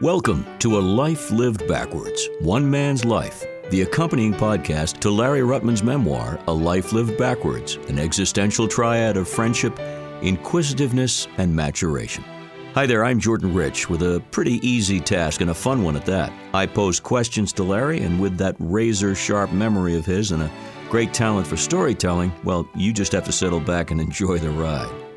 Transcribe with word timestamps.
Welcome 0.00 0.46
to 0.60 0.78
A 0.78 0.80
Life 0.80 1.30
Lived 1.30 1.68
Backwards 1.68 2.26
One 2.40 2.70
Man's 2.70 3.04
Life, 3.04 3.44
the 3.68 3.82
accompanying 3.82 4.32
podcast 4.32 4.98
to 5.00 5.10
Larry 5.10 5.42
Ruttman's 5.42 5.82
memoir, 5.82 6.38
A 6.48 6.52
Life 6.54 6.94
Lived 6.94 7.18
Backwards, 7.18 7.74
an 7.90 7.98
existential 7.98 8.66
triad 8.66 9.18
of 9.18 9.28
friendship, 9.28 9.78
inquisitiveness, 10.22 11.28
and 11.36 11.54
maturation. 11.54 12.24
Hi 12.72 12.86
there, 12.86 13.04
I'm 13.04 13.20
Jordan 13.20 13.52
Rich 13.52 13.90
with 13.90 14.00
a 14.00 14.22
pretty 14.30 14.66
easy 14.66 15.00
task 15.00 15.42
and 15.42 15.50
a 15.50 15.54
fun 15.54 15.82
one 15.82 15.96
at 15.96 16.06
that. 16.06 16.32
I 16.54 16.64
pose 16.64 16.98
questions 16.98 17.52
to 17.52 17.62
Larry, 17.62 18.00
and 18.00 18.18
with 18.18 18.38
that 18.38 18.56
razor 18.58 19.14
sharp 19.14 19.52
memory 19.52 19.98
of 19.98 20.06
his 20.06 20.32
and 20.32 20.42
a 20.42 20.50
great 20.88 21.12
talent 21.12 21.46
for 21.46 21.58
storytelling, 21.58 22.32
well, 22.42 22.66
you 22.74 22.94
just 22.94 23.12
have 23.12 23.24
to 23.24 23.32
settle 23.32 23.60
back 23.60 23.90
and 23.90 24.00
enjoy 24.00 24.38
the 24.38 24.48
ride. 24.48 25.09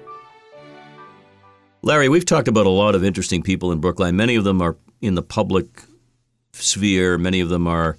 Larry, 1.85 2.07
we've 2.07 2.23
talked 2.23 2.47
about 2.47 2.65
a 2.65 2.69
lot 2.69 2.95
of 2.95 3.03
interesting 3.03 3.43
people 3.43 3.73
in 3.73 3.81
Brookline. 3.81 4.15
Many 4.15 4.35
of 4.35 4.45
them 4.45 4.61
are 4.61 4.77
in 5.01 5.15
the 5.15 5.21
public 5.21 5.83
sphere, 6.53 7.17
many 7.17 7.41
of 7.41 7.49
them 7.49 7.67
are 7.67 7.97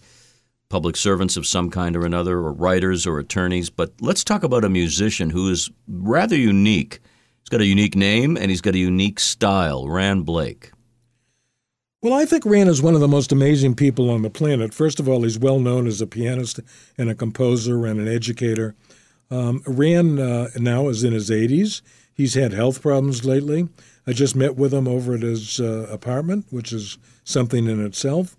public 0.70 0.96
servants 0.96 1.36
of 1.36 1.46
some 1.46 1.68
kind 1.68 1.94
or 1.94 2.06
another, 2.06 2.38
or 2.38 2.52
writers 2.54 3.06
or 3.06 3.18
attorneys. 3.18 3.68
But 3.68 3.92
let's 4.00 4.24
talk 4.24 4.42
about 4.42 4.64
a 4.64 4.70
musician 4.70 5.28
who 5.28 5.50
is 5.50 5.70
rather 5.86 6.34
unique. 6.34 7.00
He's 7.40 7.50
got 7.50 7.60
a 7.60 7.66
unique 7.66 7.94
name 7.94 8.38
and 8.38 8.50
he's 8.50 8.62
got 8.62 8.74
a 8.74 8.78
unique 8.78 9.20
style, 9.20 9.86
Ran 9.86 10.22
Blake. 10.22 10.72
Well, 12.00 12.14
I 12.14 12.24
think 12.24 12.46
Ran 12.46 12.68
is 12.68 12.80
one 12.80 12.94
of 12.94 13.00
the 13.00 13.08
most 13.08 13.32
amazing 13.32 13.74
people 13.74 14.08
on 14.08 14.22
the 14.22 14.30
planet. 14.30 14.72
First 14.72 14.98
of 14.98 15.10
all, 15.10 15.24
he's 15.24 15.38
well 15.38 15.58
known 15.58 15.86
as 15.86 16.00
a 16.00 16.06
pianist 16.06 16.58
and 16.96 17.10
a 17.10 17.14
composer 17.14 17.84
and 17.84 18.00
an 18.00 18.08
educator. 18.08 18.74
Um, 19.30 19.62
Ran 19.66 20.18
uh, 20.18 20.48
now 20.56 20.88
is 20.88 21.04
in 21.04 21.12
his 21.12 21.28
80s. 21.28 21.82
He's 22.14 22.34
had 22.34 22.52
health 22.52 22.80
problems 22.80 23.24
lately. 23.24 23.68
I 24.06 24.12
just 24.12 24.36
met 24.36 24.56
with 24.56 24.72
him 24.72 24.86
over 24.86 25.14
at 25.14 25.22
his 25.22 25.60
uh, 25.60 25.88
apartment, 25.90 26.46
which 26.50 26.72
is 26.72 26.98
something 27.24 27.66
in 27.66 27.84
itself, 27.84 28.36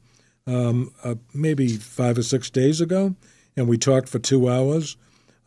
um, 0.47 0.93
uh, 1.03 1.15
maybe 1.33 1.67
five 1.75 2.17
or 2.17 2.23
six 2.23 2.49
days 2.49 2.79
ago, 2.79 3.15
and 3.57 3.67
we 3.67 3.77
talked 3.77 4.09
for 4.09 4.19
two 4.19 4.49
hours. 4.49 4.95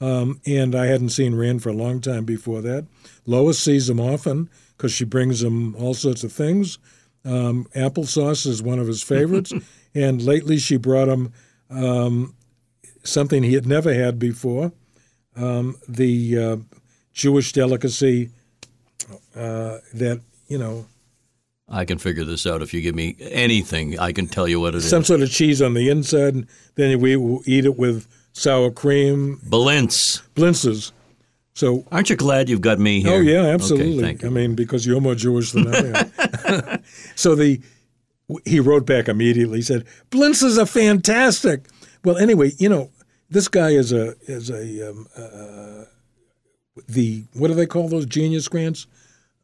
Um, 0.01 0.41
and 0.47 0.75
I 0.75 0.87
hadn't 0.87 1.09
seen 1.09 1.35
Ran 1.35 1.59
for 1.59 1.71
a 1.71 1.75
long 1.75 2.01
time 2.01 2.25
before 2.25 2.63
that. 2.63 2.87
Lois 3.27 3.59
sees 3.59 3.91
him 3.91 3.99
often 3.99 4.49
because 4.77 4.93
she 4.93 5.05
brings 5.05 5.43
him 5.43 5.75
all 5.75 5.95
sorts 5.95 6.23
of 6.23 6.33
things. 6.33 6.79
Um, 7.25 7.67
applesauce 7.75 8.47
is 8.47 8.63
one 8.63 8.79
of 8.79 8.87
his 8.87 9.03
favorites, 9.03 9.53
and 9.95 10.23
lately 10.23 10.59
she 10.59 10.77
brought 10.77 11.09
him 11.09 11.33
um, 11.71 12.35
something 13.03 13.43
he 13.43 13.55
had 13.55 13.67
never 13.67 13.93
had 13.93 14.19
before. 14.19 14.73
Um, 15.35 15.77
the 15.89 16.39
uh, 16.39 16.57
Jewish 17.13 17.53
delicacy 17.53 18.31
uh, 19.35 19.79
that 19.95 20.21
you 20.49 20.59
know. 20.59 20.87
I 21.71 21.85
can 21.85 21.99
figure 21.99 22.25
this 22.25 22.47
out 22.47 22.63
if 22.63 22.73
you 22.73 22.81
give 22.81 22.95
me 22.95 23.17
anything. 23.21 23.99
I 23.99 24.13
can 24.13 24.27
tell 24.27 24.49
you 24.49 24.59
what 24.59 24.75
it 24.75 24.81
some 24.81 25.03
is. 25.03 25.07
sort 25.09 25.21
of 25.21 25.31
cheese 25.31 25.61
on 25.61 25.75
the 25.75 25.91
inside. 25.91 26.35
And 26.35 26.47
then 26.77 26.99
we 26.99 27.15
will 27.17 27.43
eat 27.45 27.67
it 27.67 27.77
with 27.77 28.07
sour 28.33 28.71
cream, 28.71 29.39
Balintz. 29.47 30.23
blintzes. 30.35 30.93
So, 31.53 31.85
Aren't 31.93 32.09
you 32.09 32.17
glad 32.17 32.49
you've 32.49 32.63
got 32.63 32.79
me 32.79 33.03
here? 33.03 33.13
oh 33.13 33.21
yeah, 33.21 33.41
Okay, 33.41 33.51
absolutely. 33.53 34.13
you. 34.23 34.27
I 34.27 34.31
mean, 34.31 34.55
because 34.55 34.87
you're 34.87 35.01
more 35.01 35.15
Jewish 35.17 35.53
than 35.53 35.67
I 35.75 35.79
am. 36.75 36.83
so 37.17 37.35
the 37.35 37.61
he 38.47 38.61
wrote 38.61 38.87
back 38.87 39.09
immediately. 39.09 39.59
He 39.59 39.63
said, 39.63 39.85
"Blintzes 40.11 40.57
are 40.59 40.67
fantastic." 40.67 41.67
Well, 42.05 42.17
anyway, 42.17 42.53
you 42.59 42.69
know, 42.69 42.91
this 43.29 43.49
guy 43.49 43.71
is 43.71 43.93
a 43.93 44.15
is 44.23 44.49
a 44.51 44.91
um, 44.91 45.07
uh, 45.17 45.85
the 46.87 47.25
what 47.35 47.49
do 47.49 47.55
they 47.55 47.67
call 47.67 47.89
those 47.89 48.07
genius 48.07 48.49
grants? 48.49 48.87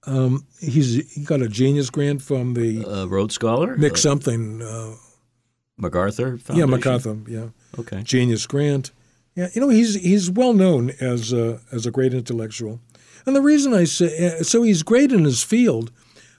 Um, 0.07 0.47
he's 0.61 1.13
he 1.15 1.25
got 1.25 1.41
a 1.43 1.49
genius 1.49 1.91
grant 1.91 2.21
from 2.23 2.55
the 2.55 2.85
uh, 2.85 3.07
Rhodes 3.07 3.35
Scholar? 3.35 3.77
Nick 3.77 3.95
Uh, 3.95 3.97
something. 3.97 4.61
Uh, 4.63 4.95
MacArthur 5.77 6.37
Foundation? 6.39 6.57
yeah, 6.57 6.67
MacArthur. 6.67 7.17
Yeah, 7.27 7.47
Okay. 7.79 8.03
genius 8.03 8.47
grant. 8.47 8.93
Yeah, 9.35 9.49
you 9.55 9.61
know 9.61 9.69
he's 9.71 9.95
he's 9.95 10.31
well 10.31 10.53
known 10.53 10.91
as 11.01 11.33
a 11.33 11.61
as 11.73 11.87
a 11.87 11.91
great 11.91 12.15
intellectual, 12.15 12.81
and 13.27 13.35
the 13.35 13.41
reason 13.41 13.75
I 13.75 13.85
say 13.85 14.39
uh, 14.39 14.43
so 14.45 14.63
he's 14.63 14.83
great 14.85 15.11
in 15.11 15.25
his 15.25 15.43
field, 15.43 15.91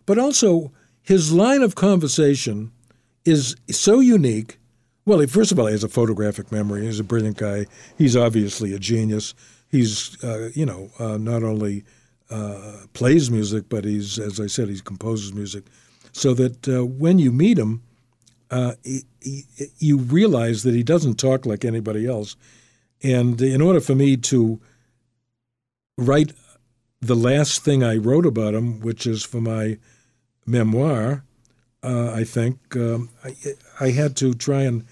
but 0.05 0.17
also 0.17 0.71
his 1.01 1.33
line 1.33 1.61
of 1.61 1.75
conversation 1.75 2.71
is 3.25 3.55
so 3.69 3.99
unique. 3.99 4.57
Well, 5.05 5.19
he, 5.19 5.27
first 5.27 5.51
of 5.51 5.59
all, 5.59 5.65
he 5.67 5.73
has 5.73 5.83
a 5.83 5.89
photographic 5.89 6.51
memory. 6.51 6.85
He's 6.85 6.99
a 6.99 7.03
brilliant 7.03 7.37
guy. 7.37 7.65
He's 7.97 8.15
obviously 8.15 8.73
a 8.73 8.79
genius. 8.79 9.33
He's 9.69 10.23
uh, 10.23 10.49
you 10.53 10.65
know 10.65 10.89
uh, 10.99 11.17
not 11.17 11.43
only 11.43 11.83
uh, 12.29 12.85
plays 12.93 13.29
music, 13.29 13.65
but 13.69 13.83
he's 13.85 14.19
as 14.19 14.39
I 14.39 14.47
said, 14.47 14.69
he 14.69 14.79
composes 14.79 15.33
music, 15.33 15.65
so 16.11 16.33
that 16.33 16.67
uh, 16.67 16.85
when 16.85 17.19
you 17.19 17.31
meet 17.31 17.57
him, 17.57 17.83
uh, 18.51 18.73
he, 18.83 19.03
he, 19.21 19.43
you 19.79 19.97
realize 19.97 20.63
that 20.63 20.73
he 20.73 20.83
doesn't 20.83 21.15
talk 21.15 21.45
like 21.45 21.65
anybody 21.65 22.07
else. 22.07 22.35
And 23.03 23.41
in 23.41 23.61
order 23.61 23.79
for 23.79 23.95
me 23.95 24.17
to 24.17 24.59
write 25.97 26.33
the 27.01 27.15
last 27.15 27.63
thing 27.63 27.83
I 27.83 27.97
wrote 27.97 28.25
about 28.25 28.53
him, 28.53 28.79
which 28.79 29.05
is 29.05 29.23
for 29.23 29.41
my 29.41 29.77
memoir, 30.45 31.23
uh, 31.83 32.11
I 32.11 32.23
think 32.23 32.75
um, 32.75 33.09
I, 33.23 33.35
I 33.79 33.89
had 33.91 34.15
to 34.17 34.33
try 34.33 34.61
and 34.61 34.85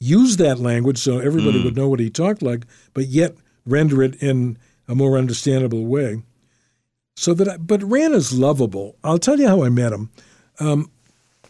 use 0.00 0.36
that 0.36 0.58
language 0.58 0.98
so 0.98 1.18
everybody 1.18 1.62
would 1.62 1.76
know 1.76 1.88
what 1.88 2.00
he 2.00 2.10
talked 2.10 2.42
like, 2.42 2.66
but 2.92 3.06
yet 3.06 3.34
render 3.68 4.02
it 4.02 4.20
in 4.22 4.58
a 4.86 4.94
more 4.94 5.18
understandable 5.18 5.86
way. 5.86 6.22
So 7.16 7.34
that, 7.34 7.48
I, 7.48 7.56
but 7.56 7.82
Ran 7.82 8.14
is 8.14 8.38
lovable. 8.38 8.96
I'll 9.02 9.18
tell 9.18 9.38
you 9.38 9.48
how 9.48 9.64
I 9.64 9.68
met 9.68 9.92
him. 9.92 10.10
Um, 10.60 10.90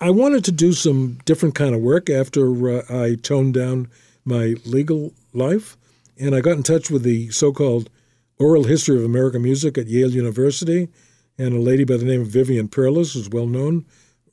I 0.01 0.11
wanted 0.11 0.45
to 0.45 0.53
do 0.53 0.73
some 0.73 1.19
different 1.25 1.55
kind 1.55 1.75
of 1.75 1.81
work 1.81 2.09
after 2.09 2.79
uh, 2.79 2.83
I 2.89 3.17
toned 3.17 3.55
down 3.55 3.89
my 4.25 4.55
legal 4.65 5.13
life, 5.33 5.77
and 6.19 6.35
I 6.35 6.41
got 6.41 6.57
in 6.57 6.63
touch 6.63 6.91
with 6.91 7.03
the 7.03 7.31
so-called 7.31 7.91
Oral 8.39 8.65
History 8.65 8.97
of 8.97 9.05
American 9.05 9.43
Music 9.43 9.77
at 9.77 9.89
Yale 9.89 10.11
University, 10.11 10.89
and 11.37 11.55
a 11.55 11.61
lady 11.61 11.85
by 11.85 11.97
the 11.97 12.05
name 12.05 12.21
of 12.21 12.29
Vivian 12.29 12.69
Perlis, 12.69 13.15
who's 13.15 13.29
well 13.29 13.47
known, 13.47 13.85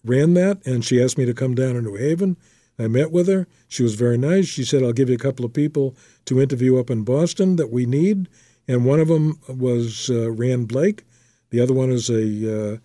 ran 0.03 0.35
that, 0.35 0.65
and 0.65 0.85
she 0.85 1.01
asked 1.01 1.17
me 1.17 1.25
to 1.25 1.33
come 1.33 1.55
down 1.55 1.73
to 1.73 1.81
New 1.81 1.95
Haven. 1.95 2.37
I 2.77 2.87
met 2.87 3.11
with 3.11 3.27
her. 3.27 3.47
She 3.67 3.83
was 3.83 3.95
very 3.95 4.17
nice. 4.17 4.45
She 4.45 4.63
said, 4.63 4.83
"I'll 4.83 4.93
give 4.93 5.09
you 5.09 5.15
a 5.15 5.19
couple 5.19 5.45
of 5.45 5.53
people 5.53 5.95
to 6.25 6.41
interview 6.41 6.77
up 6.79 6.89
in 6.89 7.03
Boston 7.03 7.55
that 7.55 7.71
we 7.71 7.85
need," 7.85 8.27
and 8.67 8.85
one 8.85 8.99
of 8.99 9.07
them 9.07 9.39
was 9.47 10.09
uh, 10.09 10.31
Ran 10.31 10.65
Blake. 10.65 11.03
The 11.51 11.61
other 11.61 11.73
one 11.73 11.89
is 11.89 12.09
a 12.09 12.73
uh, 12.73 12.77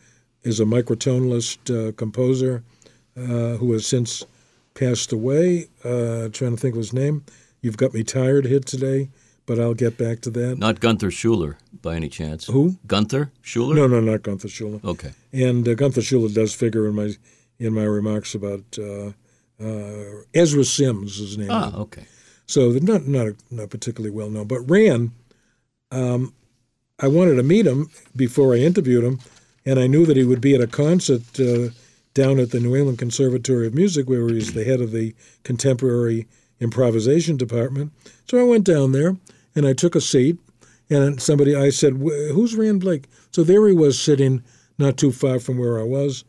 is 0.42 0.60
a 0.60 0.64
microtonalist 0.64 1.88
uh, 1.88 1.92
composer 1.92 2.62
uh, 3.16 3.56
who 3.56 3.72
has 3.72 3.86
since 3.86 4.24
passed 4.74 5.12
away. 5.12 5.68
Uh, 5.84 6.28
trying 6.28 6.54
to 6.54 6.56
think 6.56 6.74
of 6.74 6.78
his 6.78 6.92
name. 6.92 7.24
You've 7.60 7.76
got 7.76 7.92
me 7.92 8.02
tired 8.04 8.46
here 8.46 8.60
today, 8.60 9.10
but 9.44 9.58
I'll 9.58 9.74
get 9.74 9.98
back 9.98 10.20
to 10.22 10.30
that. 10.30 10.58
Not 10.58 10.80
Gunther 10.80 11.10
Schuller, 11.10 11.56
by 11.82 11.94
any 11.96 12.08
chance. 12.08 12.46
Who? 12.46 12.76
Gunther 12.86 13.32
Schuller? 13.42 13.74
No, 13.74 13.86
no, 13.86 14.00
not 14.00 14.22
Gunther 14.22 14.48
Schuller. 14.48 14.82
Okay. 14.84 15.12
And 15.32 15.68
uh, 15.68 15.74
Gunther 15.74 16.00
Schuller 16.00 16.32
does 16.32 16.54
figure 16.54 16.86
in 16.88 16.94
my 16.94 17.14
in 17.58 17.74
my 17.74 17.84
remarks 17.84 18.34
about 18.34 18.78
uh, 19.60 20.22
Ezra 20.34 20.64
Sims, 20.64 21.18
is 21.18 21.30
his 21.30 21.38
name. 21.38 21.50
Ah, 21.50 21.74
okay. 21.76 22.04
So 22.46 22.72
they're 22.72 22.82
not 22.82 23.06
not 23.06 23.34
not 23.50 23.70
particularly 23.70 24.14
well 24.14 24.30
known. 24.30 24.46
But 24.46 24.68
Ran, 24.68 25.12
um, 25.90 26.34
I 26.98 27.08
wanted 27.08 27.36
to 27.36 27.42
meet 27.42 27.66
him 27.66 27.90
before 28.16 28.54
I 28.54 28.58
interviewed 28.58 29.04
him, 29.04 29.20
and 29.64 29.78
I 29.78 29.86
knew 29.86 30.04
that 30.06 30.16
he 30.16 30.24
would 30.24 30.40
be 30.40 30.54
at 30.54 30.60
a 30.60 30.66
concert 30.66 31.22
uh, 31.38 31.68
down 32.14 32.38
at 32.38 32.50
the 32.50 32.60
New 32.60 32.74
England 32.74 32.98
Conservatory 32.98 33.66
of 33.66 33.74
Music, 33.74 34.08
where 34.08 34.26
he's 34.28 34.52
the 34.52 34.64
head 34.64 34.80
of 34.80 34.90
the 34.90 35.14
contemporary 35.44 36.26
improvisation 36.58 37.36
department. 37.36 37.92
So 38.28 38.38
I 38.38 38.42
went 38.42 38.64
down 38.64 38.92
there 38.92 39.16
and 39.54 39.66
I 39.66 39.72
took 39.72 39.94
a 39.94 40.00
seat, 40.00 40.38
and 40.88 41.20
somebody 41.22 41.54
I 41.54 41.70
said, 41.70 41.94
"Who's 41.94 42.56
Ran 42.56 42.78
Blake?" 42.78 43.04
So 43.30 43.44
there 43.44 43.66
he 43.66 43.74
was 43.74 44.00
sitting, 44.00 44.42
not 44.78 44.96
too 44.96 45.12
far 45.12 45.38
from 45.38 45.58
where 45.58 45.78
I 45.78 45.84
was, 45.84 46.24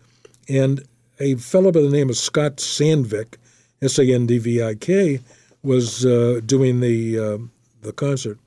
and 0.47 0.83
a 1.21 1.35
fellow 1.35 1.71
by 1.71 1.81
the 1.81 1.89
name 1.89 2.09
of 2.09 2.17
Scott 2.17 2.57
Sandvik, 2.57 3.35
S 3.81 3.99
A 3.99 4.13
N 4.13 4.25
D 4.25 4.37
V 4.39 4.63
I 4.63 4.75
K, 4.75 5.19
was 5.63 6.05
uh, 6.05 6.41
doing 6.45 6.79
the 6.79 7.19
uh, 7.19 7.37
the 7.81 7.93
concert. 7.93 8.39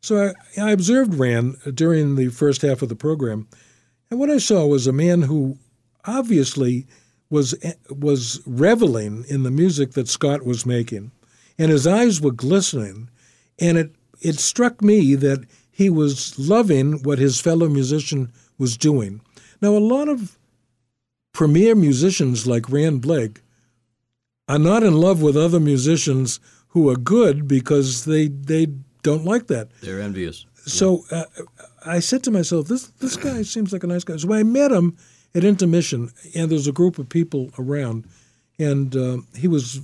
So 0.00 0.34
I, 0.56 0.62
I 0.62 0.70
observed 0.70 1.14
Ran 1.14 1.56
during 1.74 2.14
the 2.14 2.28
first 2.28 2.62
half 2.62 2.82
of 2.82 2.88
the 2.88 2.96
program, 2.96 3.48
and 4.10 4.20
what 4.20 4.30
I 4.30 4.38
saw 4.38 4.66
was 4.66 4.86
a 4.86 4.92
man 4.92 5.22
who 5.22 5.58
obviously 6.04 6.86
was 7.30 7.54
was 7.90 8.40
reveling 8.46 9.24
in 9.28 9.42
the 9.42 9.50
music 9.50 9.92
that 9.92 10.08
Scott 10.08 10.44
was 10.44 10.64
making, 10.64 11.10
and 11.58 11.70
his 11.70 11.86
eyes 11.86 12.20
were 12.20 12.30
glistening, 12.30 13.10
and 13.58 13.78
it 13.78 13.94
it 14.20 14.38
struck 14.38 14.82
me 14.82 15.14
that 15.16 15.44
he 15.70 15.90
was 15.90 16.38
loving 16.38 17.02
what 17.02 17.18
his 17.18 17.40
fellow 17.40 17.68
musician 17.68 18.32
was 18.58 18.76
doing. 18.76 19.20
Now, 19.60 19.76
a 19.76 19.78
lot 19.78 20.08
of 20.08 20.37
premier 21.38 21.76
musicians 21.76 22.48
like 22.48 22.68
Ran 22.68 22.98
Blake 22.98 23.42
are 24.48 24.58
not 24.58 24.82
in 24.82 24.94
love 24.94 25.22
with 25.22 25.36
other 25.36 25.60
musicians 25.60 26.40
who 26.70 26.90
are 26.90 26.96
good 26.96 27.46
because 27.46 28.06
they 28.06 28.26
they 28.26 28.66
don't 29.04 29.24
like 29.24 29.46
that. 29.46 29.68
They're 29.80 30.00
envious. 30.00 30.46
So 30.66 31.04
uh, 31.12 31.26
I 31.86 32.00
said 32.00 32.24
to 32.24 32.32
myself, 32.32 32.66
this 32.66 32.88
this 32.98 33.16
guy 33.16 33.42
seems 33.42 33.72
like 33.72 33.84
a 33.84 33.86
nice 33.86 34.02
guy. 34.02 34.16
So 34.16 34.32
I 34.32 34.42
met 34.42 34.72
him 34.72 34.96
at 35.32 35.44
intermission, 35.44 36.10
and 36.34 36.50
there's 36.50 36.66
a 36.66 36.72
group 36.72 36.98
of 36.98 37.08
people 37.08 37.50
around, 37.56 38.08
and 38.58 38.96
uh, 38.96 39.18
he 39.36 39.46
was 39.46 39.80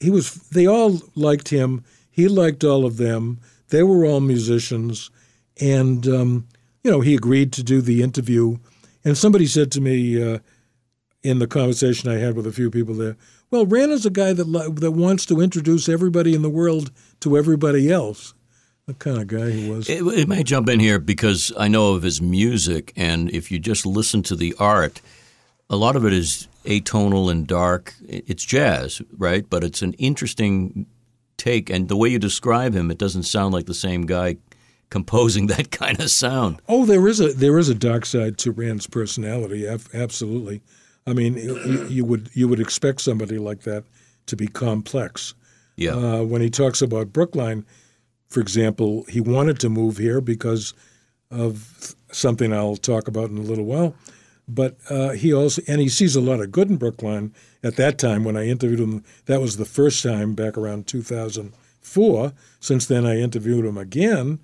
he 0.00 0.10
was 0.10 0.34
they 0.50 0.66
all 0.66 1.00
liked 1.14 1.48
him. 1.48 1.82
He 2.10 2.28
liked 2.28 2.62
all 2.62 2.84
of 2.84 2.98
them. 2.98 3.38
They 3.68 3.82
were 3.82 4.04
all 4.04 4.20
musicians, 4.20 5.10
and 5.58 6.06
um, 6.06 6.46
you 6.82 6.90
know 6.90 7.00
he 7.00 7.14
agreed 7.14 7.54
to 7.54 7.62
do 7.62 7.80
the 7.80 8.02
interview. 8.02 8.58
And 9.06 9.16
somebody 9.16 9.46
said 9.46 9.72
to 9.72 9.80
me 9.80 10.22
uh, 10.22 10.38
in 11.24 11.38
the 11.40 11.46
conversation 11.48 12.10
I 12.10 12.18
had 12.18 12.36
with 12.36 12.46
a 12.46 12.52
few 12.52 12.70
people 12.70 12.94
there, 12.94 13.16
"Well, 13.50 13.66
Ran 13.66 13.90
is 13.90 14.06
a 14.06 14.10
guy 14.10 14.32
that 14.34 14.76
that 14.76 14.92
wants 14.92 15.26
to 15.26 15.40
introduce 15.40 15.88
everybody 15.88 16.34
in 16.34 16.42
the 16.42 16.50
world 16.50 16.92
to 17.20 17.36
everybody 17.36 17.90
else." 17.90 18.34
The 18.86 18.94
kind 18.94 19.18
of 19.18 19.26
guy 19.26 19.50
he 19.50 19.70
was. 19.70 19.88
It, 19.88 20.02
it 20.02 20.28
may 20.28 20.42
jump 20.42 20.68
in 20.68 20.78
here 20.78 20.98
because 20.98 21.50
I 21.58 21.68
know 21.68 21.94
of 21.94 22.02
his 22.02 22.20
music, 22.20 22.92
and 22.94 23.30
if 23.30 23.50
you 23.50 23.58
just 23.58 23.86
listen 23.86 24.22
to 24.24 24.36
the 24.36 24.54
art, 24.58 25.00
a 25.70 25.76
lot 25.76 25.96
of 25.96 26.04
it 26.04 26.12
is 26.12 26.48
atonal 26.66 27.30
and 27.30 27.46
dark. 27.46 27.94
It's 28.06 28.44
jazz, 28.44 29.00
right? 29.16 29.48
But 29.48 29.64
it's 29.64 29.80
an 29.80 29.94
interesting 29.94 30.86
take, 31.38 31.70
and 31.70 31.88
the 31.88 31.96
way 31.96 32.10
you 32.10 32.18
describe 32.18 32.74
him, 32.74 32.90
it 32.90 32.98
doesn't 32.98 33.22
sound 33.22 33.54
like 33.54 33.64
the 33.64 33.72
same 33.72 34.04
guy 34.04 34.36
composing 34.90 35.46
that 35.48 35.70
kind 35.70 35.98
of 36.00 36.10
sound. 36.10 36.60
Oh, 36.68 36.84
there 36.84 37.08
is 37.08 37.20
a 37.20 37.32
there 37.32 37.58
is 37.58 37.70
a 37.70 37.74
dark 37.74 38.04
side 38.04 38.36
to 38.38 38.52
Ran's 38.52 38.86
personality. 38.86 39.66
Absolutely. 39.66 40.60
I 41.06 41.12
mean, 41.12 41.36
you, 41.36 41.86
you 41.88 42.04
would 42.04 42.30
you 42.34 42.48
would 42.48 42.60
expect 42.60 43.00
somebody 43.00 43.38
like 43.38 43.60
that 43.62 43.84
to 44.26 44.36
be 44.36 44.46
complex. 44.46 45.34
Yeah. 45.76 45.92
Uh, 45.92 46.22
when 46.22 46.40
he 46.40 46.50
talks 46.50 46.80
about 46.80 47.12
Brookline 47.12 47.66
for 48.34 48.40
example, 48.40 49.04
he 49.08 49.20
wanted 49.20 49.60
to 49.60 49.68
move 49.68 49.96
here 49.98 50.20
because 50.20 50.74
of 51.30 51.94
something 52.10 52.52
I'll 52.52 52.74
talk 52.74 53.06
about 53.06 53.30
in 53.30 53.38
a 53.38 53.42
little 53.42 53.64
while. 53.64 53.94
But 54.48 54.76
uh, 54.90 55.10
he 55.10 55.32
also, 55.32 55.62
and 55.68 55.80
he 55.80 55.88
sees 55.88 56.16
a 56.16 56.20
lot 56.20 56.40
of 56.40 56.50
good 56.50 56.68
in 56.68 56.76
Brookline. 56.76 57.32
At 57.62 57.76
that 57.76 57.96
time, 57.96 58.24
when 58.24 58.36
I 58.36 58.48
interviewed 58.48 58.80
him, 58.80 59.04
that 59.26 59.40
was 59.40 59.56
the 59.56 59.64
first 59.64 60.02
time 60.02 60.34
back 60.34 60.58
around 60.58 60.88
2004. 60.88 62.32
Since 62.58 62.86
then, 62.86 63.06
I 63.06 63.20
interviewed 63.20 63.64
him 63.64 63.78
again. 63.78 64.40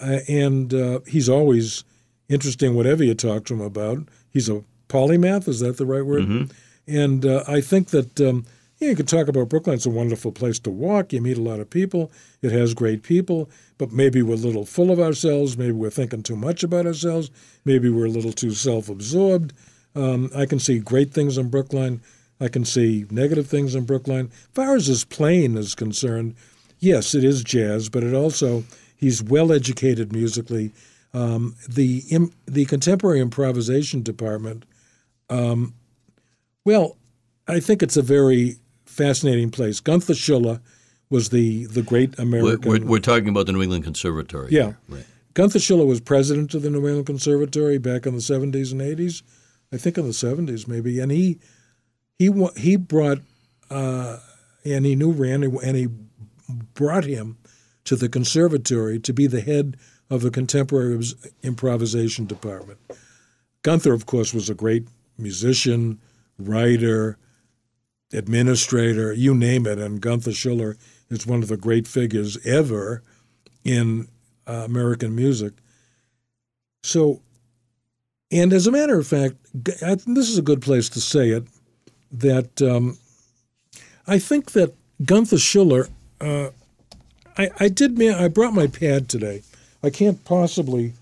Uh, 0.00 0.18
and 0.28 0.74
uh, 0.74 1.00
he's 1.06 1.28
always 1.28 1.84
interesting, 2.28 2.74
whatever 2.74 3.04
you 3.04 3.14
talk 3.14 3.44
to 3.44 3.54
him 3.54 3.60
about. 3.60 4.08
He's 4.30 4.48
a 4.48 4.64
polymath, 4.88 5.48
is 5.48 5.60
that 5.60 5.76
the 5.76 5.86
right 5.86 6.04
word? 6.04 6.22
Mm-hmm. 6.22 6.52
And 6.86 7.26
uh, 7.26 7.44
I 7.46 7.60
think 7.60 7.88
that 7.88 8.20
um, 8.20 8.46
yeah, 8.78 8.90
you 8.90 8.96
could 8.96 9.08
talk 9.08 9.26
about 9.26 9.48
Brookline. 9.48 9.74
It's 9.74 9.86
a 9.86 9.90
wonderful 9.90 10.30
place 10.30 10.58
to 10.60 10.70
walk. 10.70 11.12
You 11.12 11.20
meet 11.20 11.36
a 11.36 11.42
lot 11.42 11.58
of 11.58 11.68
people. 11.68 12.12
It 12.42 12.52
has 12.52 12.74
great 12.74 13.02
people, 13.02 13.50
but 13.76 13.90
maybe 13.90 14.22
we're 14.22 14.34
a 14.34 14.36
little 14.36 14.64
full 14.64 14.92
of 14.92 15.00
ourselves. 15.00 15.58
Maybe 15.58 15.72
we're 15.72 15.90
thinking 15.90 16.22
too 16.22 16.36
much 16.36 16.62
about 16.62 16.86
ourselves. 16.86 17.30
Maybe 17.64 17.90
we're 17.90 18.06
a 18.06 18.10
little 18.10 18.32
too 18.32 18.52
self 18.52 18.88
absorbed. 18.88 19.52
Um, 19.96 20.30
I 20.34 20.46
can 20.46 20.60
see 20.60 20.78
great 20.78 21.12
things 21.12 21.36
in 21.38 21.48
Brookline. 21.50 22.00
I 22.40 22.46
can 22.46 22.64
see 22.64 23.04
negative 23.10 23.48
things 23.48 23.74
in 23.74 23.84
Brookline. 23.84 24.26
As 24.26 24.48
far 24.54 24.76
as 24.76 24.86
his 24.86 25.04
playing 25.04 25.56
is 25.56 25.74
concerned, 25.74 26.36
yes, 26.78 27.16
it 27.16 27.24
is 27.24 27.42
jazz, 27.42 27.88
but 27.88 28.04
it 28.04 28.14
also, 28.14 28.62
he's 28.96 29.24
well 29.24 29.52
educated 29.52 30.12
musically. 30.12 30.72
Um, 31.12 31.56
the, 31.68 32.04
Im, 32.10 32.32
the 32.46 32.64
contemporary 32.66 33.18
improvisation 33.18 34.02
department, 34.04 34.66
um, 35.30 35.74
well, 36.64 36.96
I 37.46 37.60
think 37.60 37.82
it's 37.82 37.96
a 37.96 38.02
very 38.02 38.56
fascinating 38.84 39.50
place. 39.50 39.80
Gunther 39.80 40.14
Schuller 40.14 40.60
was 41.10 41.30
the, 41.30 41.66
the 41.66 41.82
great 41.82 42.18
American. 42.18 42.70
We're, 42.70 42.84
we're, 42.84 42.98
talking 42.98 43.28
about 43.28 43.46
the 43.46 43.52
New 43.52 43.62
England 43.62 43.84
Conservatory. 43.84 44.50
Yeah. 44.50 44.74
Right. 44.88 45.04
Gunther 45.34 45.58
Schuller 45.58 45.86
was 45.86 46.00
president 46.00 46.54
of 46.54 46.62
the 46.62 46.70
New 46.70 46.86
England 46.86 47.06
Conservatory 47.06 47.78
back 47.78 48.06
in 48.06 48.14
the 48.14 48.20
70s 48.20 48.72
and 48.72 48.80
80s. 48.80 49.22
I 49.72 49.76
think 49.76 49.98
in 49.98 50.04
the 50.04 50.10
70s 50.10 50.66
maybe. 50.66 51.00
And 51.00 51.12
he 51.12 51.38
he 52.18 52.30
he 52.56 52.76
brought, 52.76 53.18
uh, 53.70 54.18
and 54.64 54.84
he 54.84 54.96
knew 54.96 55.12
Ran, 55.12 55.44
and 55.44 55.76
he 55.76 55.88
brought 56.74 57.04
him 57.04 57.38
to 57.84 57.96
the 57.96 58.08
conservatory 58.08 58.98
to 58.98 59.12
be 59.12 59.26
the 59.26 59.40
head 59.40 59.76
of 60.10 60.22
the 60.22 60.30
contemporary 60.30 61.02
improvisation 61.42 62.26
department. 62.26 62.78
Gunther, 63.62 63.92
of 63.92 64.06
course, 64.06 64.34
was 64.34 64.50
a 64.50 64.54
great 64.54 64.88
musician, 65.18 65.98
writer, 66.38 67.18
administrator, 68.12 69.12
you 69.12 69.34
name 69.34 69.66
it. 69.66 69.78
And 69.78 70.00
Gunther 70.00 70.30
Schuller 70.30 70.76
is 71.10 71.26
one 71.26 71.42
of 71.42 71.48
the 71.48 71.56
great 71.56 71.86
figures 71.86 72.38
ever 72.46 73.02
in 73.64 74.08
uh, 74.46 74.64
American 74.64 75.14
music. 75.14 75.52
So, 76.82 77.20
and 78.30 78.52
as 78.52 78.66
a 78.66 78.72
matter 78.72 78.98
of 78.98 79.06
fact, 79.06 79.36
I, 79.84 79.96
this 80.06 80.28
is 80.28 80.38
a 80.38 80.42
good 80.42 80.62
place 80.62 80.88
to 80.90 81.00
say 81.00 81.30
it 81.30 81.44
that 82.12 82.62
um, 82.62 82.98
I 84.06 84.18
think 84.18 84.52
that 84.52 84.74
Gunther 85.04 85.36
Schuller, 85.36 85.88
uh, 86.20 86.50
I, 87.36 87.50
I 87.60 87.68
did, 87.68 88.00
I 88.02 88.28
brought 88.28 88.54
my 88.54 88.66
pad 88.66 89.08
today. 89.08 89.42
I 89.82 89.90
can't 89.90 90.24
possibly 90.24 90.94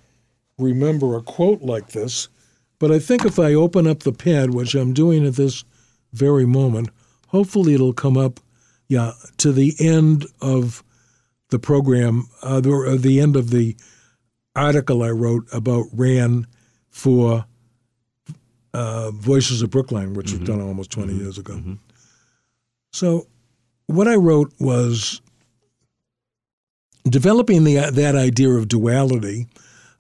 remember 0.59 1.17
a 1.17 1.23
quote 1.23 1.63
like 1.63 1.89
this, 1.89 2.29
but 2.79 2.91
I 2.91 2.99
think 2.99 3.25
if 3.25 3.39
I 3.39 3.55
open 3.55 3.87
up 3.87 4.01
the 4.01 4.13
pad, 4.13 4.55
which 4.55 4.75
I'm 4.75 4.93
doing 4.93 5.27
at 5.27 5.35
this 5.35 5.65
very 6.17 6.47
moment. 6.47 6.89
Hopefully, 7.29 7.75
it'll 7.75 7.93
come 7.93 8.17
up, 8.17 8.41
yeah, 8.89 9.13
to 9.39 9.53
the 9.53 9.75
end 9.79 10.27
of 10.41 10.83
the 11.51 11.59
program, 11.59 12.29
uh, 12.43 12.61
the, 12.61 12.73
uh, 12.73 12.97
the 12.97 13.21
end 13.21 13.37
of 13.37 13.51
the 13.51 13.77
article 14.55 15.03
I 15.03 15.11
wrote 15.11 15.47
about 15.53 15.85
Ran 15.93 16.47
for 16.89 17.45
uh, 18.73 19.11
Voices 19.13 19.63
of 19.63 19.71
Brookline, 19.71 20.15
which 20.15 20.29
mm-hmm. 20.29 20.41
was 20.41 20.49
done 20.49 20.61
almost 20.61 20.91
20 20.91 21.13
mm-hmm. 21.13 21.23
years 21.23 21.39
ago. 21.39 21.55
Mm-hmm. 21.55 21.75
So, 22.93 23.27
what 23.87 24.09
I 24.09 24.17
wrote 24.17 24.53
was 24.59 25.21
developing 27.09 27.65
the, 27.65 27.91
that 27.93 28.17
idea 28.17 28.51
of 28.51 28.69
duality. 28.69 29.47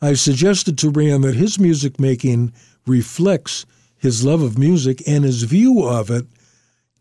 I 0.00 0.14
suggested 0.14 0.76
to 0.78 0.90
Ran 0.90 1.22
that 1.22 1.34
his 1.34 1.58
music 1.58 1.98
making 1.98 2.52
reflects 2.86 3.66
his 3.98 4.24
love 4.24 4.42
of 4.42 4.58
music 4.58 5.02
and 5.06 5.24
his 5.24 5.44
view 5.44 5.82
of 5.82 6.10
it 6.10 6.26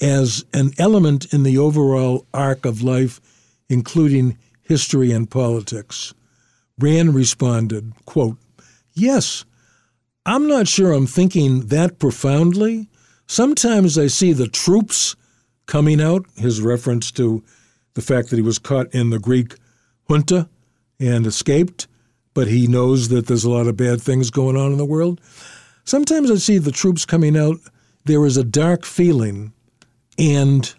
as 0.02 0.46
an 0.54 0.72
element 0.78 1.34
in 1.34 1.44
the 1.44 1.58
overall 1.58 2.26
arc 2.34 2.66
of 2.66 2.82
life, 2.82 3.22
including 3.70 4.38
history 4.62 5.12
and 5.12 5.30
politics. 5.30 6.14
Ran 6.80 7.14
responded, 7.14 7.94
quote, 8.06 8.38
Yes, 8.94 9.46
I'm 10.26 10.48
not 10.48 10.68
sure 10.68 10.92
I'm 10.92 11.08
thinking 11.08 11.68
that 11.68 12.00
profoundly. 12.00 12.90
Sometimes 13.28 13.98
I 13.98 14.08
see 14.08 14.34
the 14.34 14.48
troops 14.48 15.16
coming 15.66 16.02
out, 16.02 16.26
his 16.36 16.62
reference 16.62 17.12
to 17.12 17.44
the 17.94 18.02
fact 18.02 18.30
that 18.30 18.36
he 18.38 18.42
was 18.42 18.60
caught 18.60 18.94
in 18.94 19.10
the 19.10 19.20
Greek 19.20 19.56
junta 20.10 20.50
and 21.00 21.26
escaped, 21.26 21.88
but 22.36 22.48
he 22.48 22.68
knows 22.68 23.08
that 23.08 23.26
there's 23.26 23.46
a 23.46 23.50
lot 23.50 23.66
of 23.66 23.78
bad 23.78 24.00
things 24.00 24.30
going 24.30 24.56
on 24.56 24.72
in 24.72 24.78
the 24.78 24.86
world. 24.86 25.20
Sometimes 25.86 26.30
I 26.30 26.36
see 26.36 26.60
the 26.60 26.72
troops 26.72 27.06
coming 27.06 27.36
out, 27.36 27.58
there 28.04 28.24
is 28.26 28.38
a 28.38 28.44
dark 28.44 28.86
feeling 28.86 29.54
and 30.20 30.76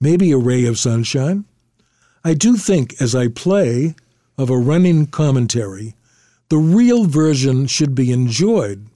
maybe 0.00 0.32
a 0.32 0.38
ray 0.38 0.64
of 0.64 0.78
sunshine. 0.78 1.44
I 2.24 2.34
do 2.34 2.56
think 2.56 3.00
as 3.00 3.14
I 3.14 3.28
play 3.28 3.94
of 4.36 4.50
a 4.50 4.58
running 4.58 5.06
commentary, 5.06 5.94
the 6.48 6.58
real 6.58 7.04
version 7.04 7.66
should 7.66 7.94
be 7.94 8.10
enjoyed. 8.10 8.86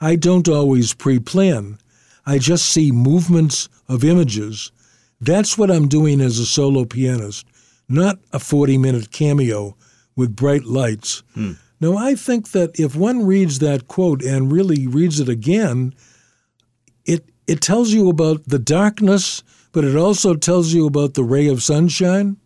I 0.00 0.16
don't 0.16 0.48
always 0.48 0.94
pre 0.94 1.18
plan, 1.18 1.78
I 2.26 2.38
just 2.38 2.66
see 2.66 2.90
movements 2.90 3.68
of 3.86 4.04
images. 4.04 4.72
That's 5.20 5.58
what 5.58 5.70
I'm 5.70 5.88
doing 5.88 6.20
as 6.20 6.38
a 6.38 6.46
solo 6.46 6.84
pianist, 6.84 7.46
not 7.88 8.18
a 8.32 8.38
40 8.38 8.78
minute 8.78 9.10
cameo 9.10 9.76
with 10.16 10.36
bright 10.36 10.64
lights. 10.64 11.22
Hmm. 11.34 11.52
Now, 11.80 11.96
I 11.96 12.14
think 12.16 12.50
that 12.50 12.78
if 12.78 12.96
one 12.96 13.24
reads 13.24 13.60
that 13.60 13.86
quote 13.86 14.22
and 14.22 14.50
really 14.50 14.86
reads 14.86 15.20
it 15.20 15.28
again, 15.28 15.94
it, 17.04 17.24
it 17.46 17.60
tells 17.60 17.92
you 17.92 18.08
about 18.08 18.44
the 18.46 18.58
darkness, 18.58 19.44
but 19.72 19.84
it 19.84 19.96
also 19.96 20.34
tells 20.34 20.72
you 20.72 20.86
about 20.86 21.14
the 21.14 21.22
ray 21.22 21.46
of 21.46 21.62
sunshine. 21.62 22.36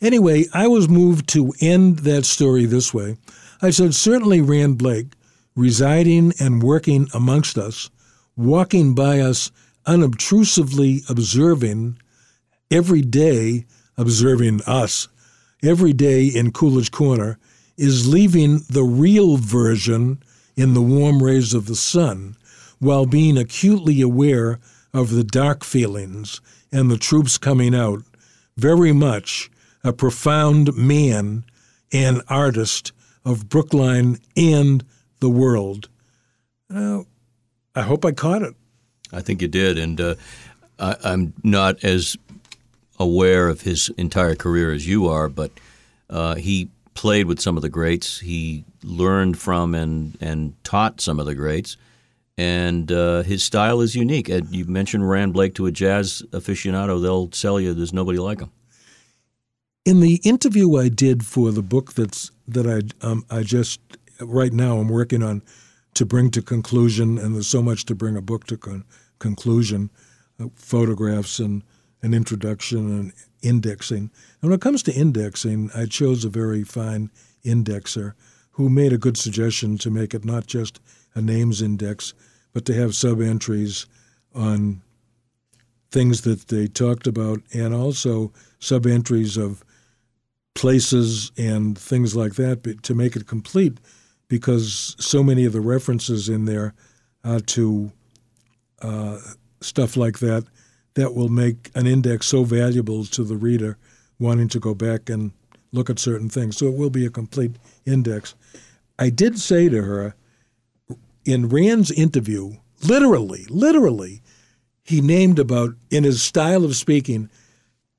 Anyway, 0.00 0.44
I 0.52 0.66
was 0.66 0.88
moved 0.88 1.28
to 1.30 1.54
end 1.60 2.00
that 2.00 2.26
story 2.26 2.66
this 2.66 2.92
way. 2.92 3.16
I 3.62 3.70
said, 3.70 3.94
certainly 3.94 4.40
Ran 4.42 4.74
Blake, 4.74 5.14
residing 5.56 6.34
and 6.38 6.62
working 6.62 7.08
amongst 7.14 7.56
us, 7.58 7.90
walking 8.36 8.94
by 8.94 9.20
us 9.20 9.50
unobtrusively 9.86 11.02
observing, 11.08 11.98
every 12.70 13.00
day 13.00 13.64
observing 13.98 14.62
us, 14.66 15.08
every 15.62 15.92
day 15.92 16.26
in 16.26 16.52
Coolidge 16.52 16.90
Corner, 16.90 17.38
is 17.76 18.08
leaving 18.08 18.60
the 18.70 18.84
real 18.84 19.36
version 19.36 20.22
in 20.56 20.72
the 20.72 20.82
warm 20.82 21.22
rays 21.22 21.52
of 21.52 21.66
the 21.66 21.76
sun 21.76 22.36
while 22.78 23.04
being 23.04 23.36
acutely 23.36 24.00
aware 24.00 24.58
of 24.94 25.10
the 25.10 25.24
dark 25.24 25.64
feelings 25.64 26.40
and 26.72 26.90
the 26.90 26.96
troops 26.96 27.36
coming 27.36 27.74
out. 27.74 28.02
Very 28.56 28.92
much 28.92 29.50
a 29.84 29.92
profound 29.92 30.74
man 30.76 31.44
and 31.92 32.22
artist 32.28 32.92
of 33.24 33.48
Brookline 33.48 34.18
and 34.36 34.84
the 35.20 35.28
world. 35.28 35.88
Uh, 36.72 37.02
I 37.74 37.82
hope 37.82 38.04
I 38.04 38.12
caught 38.12 38.42
it. 38.42 38.54
I 39.12 39.20
think 39.20 39.40
you 39.40 39.48
did, 39.48 39.78
and 39.78 40.00
uh, 40.00 40.14
I, 40.78 40.96
I'm 41.04 41.32
not 41.42 41.82
as 41.84 42.16
aware 42.98 43.48
of 43.48 43.62
his 43.62 43.88
entire 43.96 44.34
career 44.34 44.72
as 44.72 44.86
you 44.86 45.06
are, 45.06 45.28
but 45.28 45.50
uh, 46.10 46.34
he 46.34 46.68
played 46.94 47.26
with 47.26 47.40
some 47.40 47.56
of 47.56 47.62
the 47.62 47.68
greats. 47.68 48.18
He 48.18 48.64
learned 48.82 49.38
from 49.38 49.74
and 49.74 50.16
and 50.20 50.52
taught 50.64 51.00
some 51.00 51.20
of 51.20 51.26
the 51.26 51.34
greats, 51.34 51.76
and 52.36 52.90
uh, 52.90 53.22
his 53.22 53.42
style 53.44 53.80
is 53.80 53.94
unique. 53.94 54.28
And 54.28 54.48
you 54.54 54.64
mentioned 54.64 55.08
Ran 55.08 55.30
Blake 55.30 55.54
to 55.54 55.66
a 55.66 55.70
jazz 55.70 56.22
aficionado; 56.32 57.00
they'll 57.00 57.30
sell 57.32 57.60
you. 57.60 57.74
There's 57.74 57.92
nobody 57.92 58.18
like 58.18 58.40
him. 58.40 58.50
In 59.84 60.00
the 60.00 60.20
interview 60.24 60.76
I 60.76 60.88
did 60.88 61.24
for 61.24 61.52
the 61.52 61.62
book 61.62 61.94
that's 61.94 62.30
that 62.48 62.66
I 62.66 63.06
um, 63.06 63.24
I 63.30 63.42
just 63.42 63.80
right 64.20 64.52
now 64.52 64.78
I'm 64.78 64.88
working 64.88 65.22
on 65.22 65.42
to 65.94 66.04
bring 66.04 66.30
to 66.32 66.42
conclusion, 66.42 67.18
and 67.18 67.34
there's 67.34 67.46
so 67.46 67.62
much 67.62 67.84
to 67.86 67.94
bring 67.94 68.16
a 68.16 68.22
book 68.22 68.44
to 68.46 68.56
con- 68.56 68.84
conclusion, 69.18 69.90
uh, 70.40 70.46
photographs 70.54 71.38
and 71.38 71.62
an 72.02 72.14
introduction 72.14 72.78
and 72.78 73.12
indexing. 73.42 74.10
And 74.40 74.50
when 74.50 74.52
it 74.52 74.60
comes 74.60 74.82
to 74.84 74.94
indexing, 74.94 75.70
I 75.74 75.86
chose 75.86 76.24
a 76.24 76.28
very 76.28 76.64
fine 76.64 77.10
indexer 77.44 78.14
who 78.52 78.68
made 78.68 78.92
a 78.92 78.98
good 78.98 79.16
suggestion 79.16 79.78
to 79.78 79.90
make 79.90 80.14
it 80.14 80.24
not 80.24 80.46
just 80.46 80.80
a 81.14 81.22
names 81.22 81.62
index, 81.62 82.14
but 82.52 82.64
to 82.66 82.74
have 82.74 82.94
sub 82.94 83.20
entries 83.20 83.86
on 84.34 84.82
things 85.90 86.22
that 86.22 86.48
they 86.48 86.66
talked 86.66 87.06
about 87.06 87.40
and 87.54 87.74
also 87.74 88.32
sub 88.58 88.86
entries 88.86 89.36
of 89.36 89.64
places 90.54 91.30
and 91.36 91.78
things 91.78 92.16
like 92.16 92.34
that 92.34 92.82
to 92.82 92.94
make 92.94 93.16
it 93.16 93.26
complete 93.26 93.78
because 94.28 94.96
so 94.98 95.22
many 95.22 95.44
of 95.44 95.52
the 95.52 95.60
references 95.60 96.28
in 96.28 96.44
there 96.44 96.74
uh, 97.24 97.40
to 97.46 97.90
uh, 98.82 99.18
stuff 99.60 99.96
like 99.96 100.18
that 100.18 100.44
that 100.98 101.14
will 101.14 101.28
make 101.28 101.70
an 101.76 101.86
index 101.86 102.26
so 102.26 102.42
valuable 102.42 103.04
to 103.04 103.22
the 103.22 103.36
reader 103.36 103.78
wanting 104.18 104.48
to 104.48 104.58
go 104.58 104.74
back 104.74 105.08
and 105.08 105.30
look 105.70 105.88
at 105.88 106.00
certain 106.00 106.28
things. 106.28 106.56
So 106.56 106.66
it 106.66 106.76
will 106.76 106.90
be 106.90 107.06
a 107.06 107.10
complete 107.10 107.52
index. 107.86 108.34
I 108.98 109.10
did 109.10 109.38
say 109.38 109.68
to 109.68 109.82
her 109.82 110.16
in 111.24 111.48
Ran's 111.48 111.92
interview, 111.92 112.54
literally, 112.82 113.46
literally, 113.48 114.22
he 114.82 115.00
named 115.00 115.38
about, 115.38 115.70
in 115.88 116.02
his 116.02 116.20
style 116.20 116.64
of 116.64 116.74
speaking, 116.74 117.30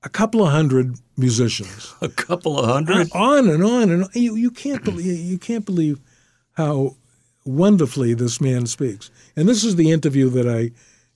a 0.03 0.09
couple 0.09 0.43
of 0.43 0.51
hundred 0.51 0.97
musicians. 1.15 1.95
A 2.01 2.09
couple 2.09 2.59
of 2.59 2.65
hundred? 2.65 3.09
Uh, 3.15 3.17
on 3.17 3.47
and 3.47 3.63
on 3.63 3.89
and 3.91 4.03
on. 4.03 4.09
You, 4.13 4.35
you 4.35 4.51
can't 4.51 4.83
believe 4.83 5.05
you 5.05 5.37
can't 5.37 5.65
believe 5.65 6.01
how 6.57 6.97
wonderfully 7.45 8.13
this 8.13 8.41
man 8.41 8.65
speaks. 8.65 9.09
And 9.37 9.47
this 9.47 9.63
is 9.63 9.77
the 9.77 9.89
interview 9.89 10.29
that 10.31 10.49
I 10.49 10.71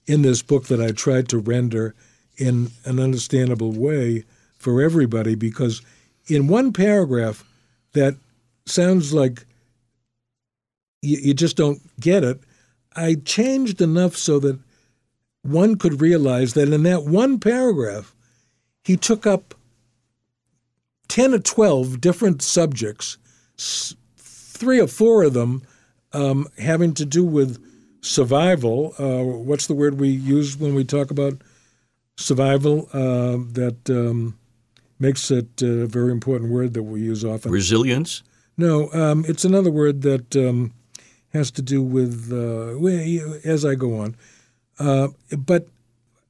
in 0.06 0.22
this 0.22 0.42
book 0.42 0.66
that 0.66 0.80
I 0.80 0.92
tried 0.92 1.28
to 1.30 1.38
render 1.38 1.94
in 2.36 2.70
an 2.84 2.98
understandable 2.98 3.72
way 3.72 4.24
for 4.58 4.82
everybody 4.82 5.34
because 5.34 5.82
in 6.28 6.48
one 6.48 6.72
paragraph 6.72 7.44
that 7.92 8.16
sounds 8.66 9.12
like 9.12 9.44
you, 11.02 11.18
you 11.18 11.34
just 11.34 11.56
don't 11.56 11.80
get 12.00 12.24
it, 12.24 12.40
I 12.96 13.16
changed 13.24 13.80
enough 13.80 14.16
so 14.16 14.38
that 14.40 14.58
one 15.42 15.76
could 15.76 16.00
realize 16.00 16.54
that 16.54 16.72
in 16.72 16.82
that 16.84 17.04
one 17.04 17.38
paragraph, 17.38 18.14
he 18.82 18.96
took 18.96 19.26
up 19.26 19.54
10 21.08 21.34
or 21.34 21.38
12 21.38 22.00
different 22.00 22.42
subjects, 22.42 23.18
three 24.16 24.80
or 24.80 24.86
four 24.86 25.24
of 25.24 25.34
them 25.34 25.62
um, 26.12 26.48
having 26.58 26.94
to 26.94 27.04
do 27.04 27.24
with 27.24 27.62
survival. 28.04 28.94
Uh, 28.98 29.24
what's 29.24 29.66
the 29.66 29.74
word 29.74 29.98
we 29.98 30.08
use 30.08 30.56
when 30.56 30.74
we 30.74 30.84
talk 30.84 31.10
about 31.10 31.34
survival? 32.16 32.88
Uh, 32.92 33.38
that 33.52 33.88
um, 33.88 34.38
makes 34.98 35.30
it 35.30 35.62
a 35.62 35.86
very 35.86 36.12
important 36.12 36.50
word 36.50 36.74
that 36.74 36.82
we 36.82 37.00
use 37.00 37.24
often. 37.24 37.50
Resilience? 37.50 38.22
No, 38.56 38.92
um, 38.92 39.24
it's 39.26 39.44
another 39.44 39.70
word 39.70 40.02
that 40.02 40.36
um, 40.36 40.72
has 41.32 41.50
to 41.52 41.62
do 41.62 41.82
with 41.82 42.30
uh, 42.32 42.78
as 43.48 43.64
I 43.64 43.74
go 43.74 43.98
on. 43.98 44.16
Uh, 44.78 45.08
but 45.36 45.68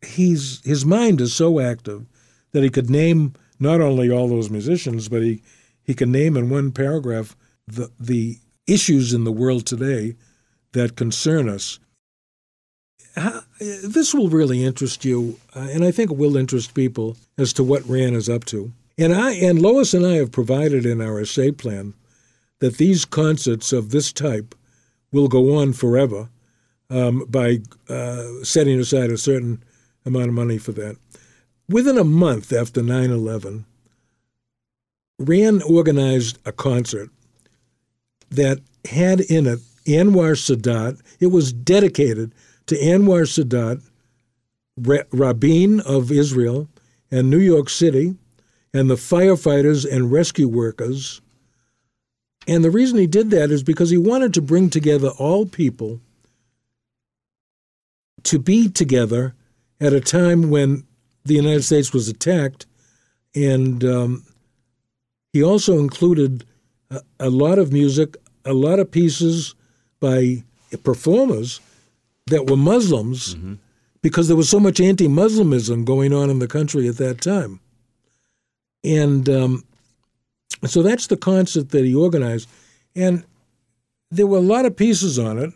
he's 0.02 0.64
his 0.64 0.84
mind 0.86 1.20
is 1.20 1.34
so 1.34 1.60
active 1.60 2.06
that 2.52 2.62
he 2.62 2.70
could 2.70 2.88
name 2.88 3.34
not 3.58 3.80
only 3.80 4.10
all 4.10 4.28
those 4.28 4.48
musicians, 4.50 5.08
but 5.08 5.22
he 5.22 5.42
he 5.82 5.94
can 5.94 6.10
name 6.10 6.36
in 6.36 6.48
one 6.48 6.72
paragraph 6.72 7.36
the 7.66 7.90
the 7.98 8.38
issues 8.66 9.12
in 9.12 9.24
the 9.24 9.32
world 9.32 9.66
today 9.66 10.14
that 10.74 10.96
concern 10.96 11.48
us. 11.48 11.80
This 13.58 14.12
will 14.12 14.28
really 14.28 14.64
interest 14.64 15.04
you, 15.04 15.38
uh, 15.56 15.68
and 15.72 15.84
I 15.84 15.90
think 15.90 16.10
it 16.10 16.16
will 16.16 16.36
interest 16.36 16.74
people 16.74 17.16
as 17.38 17.52
to 17.54 17.64
what 17.64 17.88
Ran 17.88 18.14
is 18.14 18.28
up 18.28 18.44
to. 18.46 18.72
And 18.98 19.14
I 19.14 19.32
and 19.32 19.60
Lois 19.60 19.94
and 19.94 20.06
I 20.06 20.14
have 20.14 20.30
provided 20.30 20.84
in 20.84 21.00
our 21.00 21.20
essay 21.20 21.50
plan 21.50 21.94
that 22.60 22.76
these 22.76 23.04
concerts 23.04 23.72
of 23.72 23.90
this 23.90 24.12
type 24.12 24.54
will 25.12 25.28
go 25.28 25.56
on 25.56 25.72
forever 25.72 26.28
um, 26.90 27.24
by 27.28 27.60
uh, 27.88 28.24
setting 28.42 28.78
aside 28.78 29.10
a 29.10 29.18
certain 29.18 29.62
amount 30.04 30.28
of 30.28 30.34
money 30.34 30.58
for 30.58 30.72
that. 30.72 30.96
Within 31.68 31.98
a 31.98 32.04
month 32.04 32.52
after 32.52 32.82
9 32.82 33.10
11, 33.10 33.64
Ran 35.18 35.62
organized 35.62 36.38
a 36.44 36.52
concert 36.52 37.10
that 38.30 38.60
had 38.84 39.20
in 39.20 39.46
it 39.46 39.60
Anwar 39.86 40.34
Sadat. 40.34 41.00
It 41.20 41.28
was 41.28 41.52
dedicated 41.52 42.34
to 42.66 42.76
Anwar 42.76 43.26
Sadat, 43.26 43.82
Rabin 45.12 45.80
of 45.80 46.10
Israel, 46.10 46.68
and 47.10 47.30
New 47.30 47.38
York 47.38 47.68
City, 47.68 48.16
and 48.72 48.90
the 48.90 48.96
firefighters 48.96 49.90
and 49.90 50.10
rescue 50.10 50.48
workers. 50.48 51.20
And 52.46 52.64
the 52.64 52.70
reason 52.70 52.98
he 52.98 53.06
did 53.06 53.30
that 53.30 53.50
is 53.50 53.62
because 53.62 53.90
he 53.90 53.98
wanted 53.98 54.34
to 54.34 54.42
bring 54.42 54.68
together 54.68 55.08
all 55.08 55.46
people 55.46 56.00
to 58.24 58.38
be 58.38 58.68
together 58.68 59.34
at 59.80 59.92
a 59.92 60.00
time 60.00 60.50
when 60.50 60.84
the 61.24 61.34
United 61.34 61.62
States 61.62 61.92
was 61.92 62.08
attacked. 62.08 62.66
And 63.34 63.84
um, 63.84 64.24
he 65.32 65.42
also 65.42 65.78
included 65.78 66.44
a, 66.90 67.00
a 67.20 67.30
lot 67.30 67.58
of 67.58 67.72
music, 67.72 68.16
a 68.44 68.52
lot 68.52 68.78
of 68.78 68.90
pieces 68.90 69.54
by 70.04 70.44
performers 70.82 71.60
that 72.26 72.50
were 72.50 72.56
Muslims 72.56 73.34
mm-hmm. 73.34 73.54
because 74.02 74.28
there 74.28 74.36
was 74.36 74.50
so 74.50 74.60
much 74.60 74.80
anti 74.80 75.08
Muslimism 75.08 75.84
going 75.84 76.12
on 76.12 76.28
in 76.28 76.40
the 76.40 76.46
country 76.46 76.88
at 76.88 76.98
that 76.98 77.22
time. 77.22 77.60
And 78.84 79.28
um, 79.30 79.64
so 80.66 80.82
that's 80.82 81.06
the 81.06 81.16
concert 81.16 81.70
that 81.70 81.84
he 81.84 81.94
organized. 81.94 82.48
And 82.94 83.24
there 84.10 84.26
were 84.26 84.38
a 84.38 84.52
lot 84.54 84.66
of 84.66 84.76
pieces 84.76 85.18
on 85.18 85.38
it. 85.38 85.50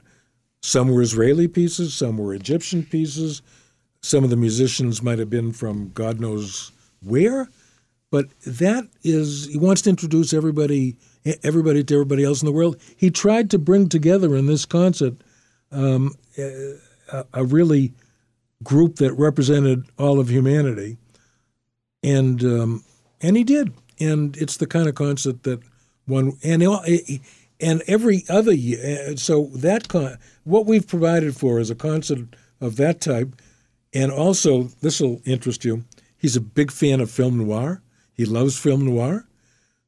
Some 0.63 0.89
were 0.89 1.03
Israeli 1.03 1.47
pieces, 1.47 1.95
some 1.95 2.17
were 2.17 2.35
Egyptian 2.35 2.85
pieces. 2.85 3.43
Some 4.01 4.25
of 4.25 4.31
the 4.31 4.37
musicians 4.37 5.03
might 5.03 5.19
have 5.19 5.29
been 5.29 5.53
from 5.53 5.91
God 5.93 6.21
knows 6.21 6.73
where. 7.03 7.49
But 8.11 8.27
that 8.47 8.89
is, 9.03 9.47
he 9.47 9.59
wants 9.59 9.83
to 9.83 9.91
introduce 9.91 10.33
everybody 10.33 10.97
everybody 11.43 11.85
to 11.85 11.95
everybody 11.95 12.25
else 12.25 12.43
in 12.43 12.47
the 12.47 12.53
world. 12.53 12.77
He 12.97 13.11
tried 13.11 13.51
to 13.51 13.59
bring 13.59 13.89
together 13.89 14.37
in 14.37 14.47
this 14.47 14.65
concert 14.65 15.15
um, 15.71 16.15
a, 16.39 16.79
a, 17.35 17.45
really 17.45 17.93
group 18.63 18.97
that 18.97 19.13
represented 19.13 19.87
all 19.99 20.19
of 20.19 20.31
humanity, 20.31 20.97
and 22.03 22.43
um, 22.43 22.85
and 23.21 23.37
he 23.37 23.45
did. 23.45 23.73
And 24.01 24.37
it's 24.37 24.57
the 24.57 24.67
kind 24.67 24.89
of 24.89 24.95
concert 24.95 25.43
that 25.43 25.61
one 26.07 26.35
and 26.43 26.63
and 27.61 27.83
every 27.87 28.25
other 28.29 28.53
year. 28.53 29.17
So 29.17 29.51
that 29.55 29.89
con- 29.89 30.17
what 30.45 30.67
we've 30.67 30.87
provided 30.87 31.37
for 31.37 31.59
is 31.59 31.71
a 31.71 31.75
concert 31.75 32.21
of 32.61 32.77
that 32.77 33.01
type, 33.01 33.41
and 33.93 34.11
also 34.11 34.65
this 34.81 35.01
will 35.01 35.21
interest 35.25 35.65
you. 35.65 35.85
He's 36.17 36.37
a 36.37 36.41
big 36.41 36.71
fan 36.71 37.01
of 37.01 37.11
film 37.11 37.39
noir. 37.39 37.83
He 38.15 38.25
loves 38.25 38.59
film 38.59 38.87
noir 38.87 39.28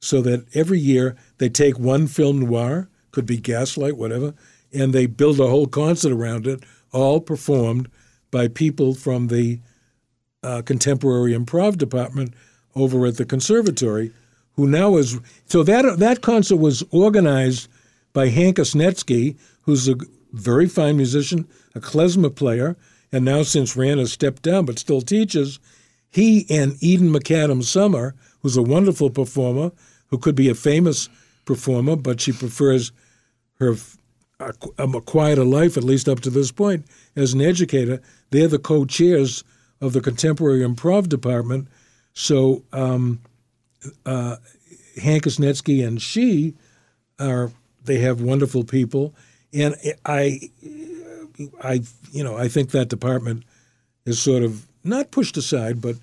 so 0.01 0.21
that 0.23 0.45
every 0.55 0.79
year 0.79 1.15
they 1.39 1.49
take 1.49 1.79
one 1.79 2.07
film 2.07 2.41
noir, 2.41 2.89
could 3.11 3.27
be 3.27 3.39
Gaslight, 3.39 3.97
whatever, 3.97 4.35
and 4.73 4.93
they 4.93 5.07
build 5.07 5.41
a 5.41 5.49
whole 5.49 5.67
concert 5.67 6.13
around 6.13 6.47
it, 6.47 6.63
all 6.93 7.21
performed 7.21 7.89
by 8.31 8.49
people 8.49 8.95
from 8.95 9.29
the 9.29 9.61
uh, 10.43 10.63
contemporary 10.63 11.33
improv 11.33 11.77
department 11.77 12.33
over 12.75 13.07
at 13.07 13.17
the 13.17 13.25
conservatory, 13.25 14.13
who 14.55 14.67
now 14.67 14.97
is 14.97 15.19
so 15.47 15.63
that 15.63 15.99
that 15.99 16.23
concert 16.23 16.57
was 16.57 16.83
organized 16.91 17.69
by 18.13 18.29
Hankus 18.29 18.75
Netsky, 18.75 19.37
who's 19.63 19.89
a 19.89 19.97
very 20.33 20.67
fine 20.67 20.97
musician, 20.97 21.47
a 21.75 21.81
klezmer 21.81 22.35
player, 22.35 22.77
and 23.13 23.25
now 23.25 23.43
since 23.43 23.77
Ran 23.77 23.99
has 23.99 24.13
stepped 24.13 24.43
down 24.43 24.65
but 24.65 24.79
still 24.79 25.01
teaches, 25.01 25.59
he 26.11 26.47
and 26.51 26.77
Eden 26.81 27.11
MacAdam-Somer, 27.11 28.15
who's 28.41 28.57
a 28.57 28.63
wonderful 28.63 29.11
performer, 29.11 29.73
who 30.09 30.19
could 30.19 30.35
be 30.35 30.49
a 30.49 30.55
famous 30.55 31.09
performer, 31.45 31.97
but 31.97 32.21
she 32.21 32.33
prefers 32.33 32.93
her 33.59 33.77
a, 34.41 34.53
a 34.79 35.01
quieter 35.03 35.45
life, 35.45 35.77
at 35.77 35.85
least 35.85 36.09
up 36.09 36.21
to 36.21 36.31
this 36.31 36.51
point, 36.51 36.85
as 37.15 37.33
an 37.33 37.41
educator. 37.41 38.01
They're 38.31 38.49
the 38.49 38.59
co-chairs 38.59 39.45
of 39.81 39.93
the 39.93 40.01
contemporary 40.01 40.61
improv 40.61 41.09
department. 41.09 41.69
So 42.13 42.65
um, 42.73 43.21
uh, 44.05 44.37
Hankus 44.99 45.39
Netsky 45.39 45.87
and 45.87 46.01
she 46.01 46.55
are 47.19 47.51
they 47.85 47.99
have 47.99 48.21
wonderful 48.21 48.65
people, 48.65 49.15
and 49.53 49.75
I, 50.05 50.51
I 51.63 51.81
you 52.13 52.25
know 52.25 52.37
I 52.37 52.49
think 52.49 52.71
that 52.71 52.89
department 52.89 53.45
is 54.05 54.21
sort 54.21 54.43
of 54.43 54.67
not 54.85 55.11
pushed 55.11 55.37
aside, 55.37 55.81
but 55.81 55.97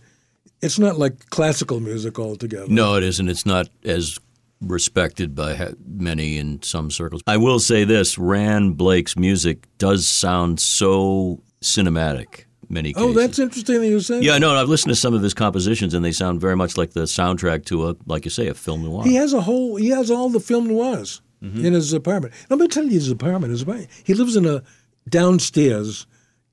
it's 0.62 0.80
not 0.80 0.98
like 0.98 1.30
classical 1.30 1.80
music 1.80 2.20
altogether. 2.20 2.68
No, 2.68 2.96
it 2.96 3.04
isn't. 3.04 3.30
It's 3.30 3.46
not 3.46 3.70
as 3.84 4.18
respected 4.62 5.36
by 5.36 5.74
many 5.86 6.38
in 6.38 6.62
some 6.64 6.90
circles. 6.90 7.22
I 7.28 7.38
will 7.38 7.60
say 7.60 7.84
this: 7.84 8.18
Ran 8.18 8.72
Blake's 8.72 9.16
music 9.16 9.68
does 9.78 10.08
sound 10.08 10.60
so 10.60 11.42
cinematic. 11.62 12.46
Many 12.70 12.92
cases. 12.92 13.08
Oh, 13.08 13.14
that's 13.14 13.40
interesting 13.40 13.80
that 13.80 13.88
you 13.88 14.02
say. 14.02 14.20
Yeah, 14.20 14.38
no, 14.40 14.54
I've 14.54 14.68
listened 14.68 14.92
to 14.92 15.00
some 15.00 15.14
of 15.14 15.22
his 15.22 15.34
compositions, 15.34 15.94
and 15.94 16.04
they 16.04 16.12
sound 16.12 16.42
very 16.42 16.58
much 16.58 16.76
like 16.76 16.92
the 16.92 17.04
soundtrack 17.04 17.64
to 17.66 17.90
a, 17.90 17.96
like 18.08 18.26
you 18.26 18.32
say, 18.32 18.48
a 18.48 18.54
film 18.54 18.84
noir. 18.84 19.06
He 19.06 19.16
has 19.16 19.32
a 19.32 19.40
whole, 19.40 19.78
he 19.78 19.88
has 19.90 20.12
all 20.12 20.28
the 20.28 20.42
film 20.42 20.68
noirs 20.68 21.22
mm-hmm. 21.42 21.66
in 21.66 21.72
his 21.72 21.94
apartment. 21.94 22.34
Let 22.50 22.60
me 22.60 22.68
tell 22.68 22.84
you, 22.84 22.92
his 22.92 23.10
apartment 23.10 23.54
is. 23.54 23.64
He 24.04 24.14
lives 24.14 24.36
in 24.36 24.46
a 24.46 24.64
downstairs 25.08 26.08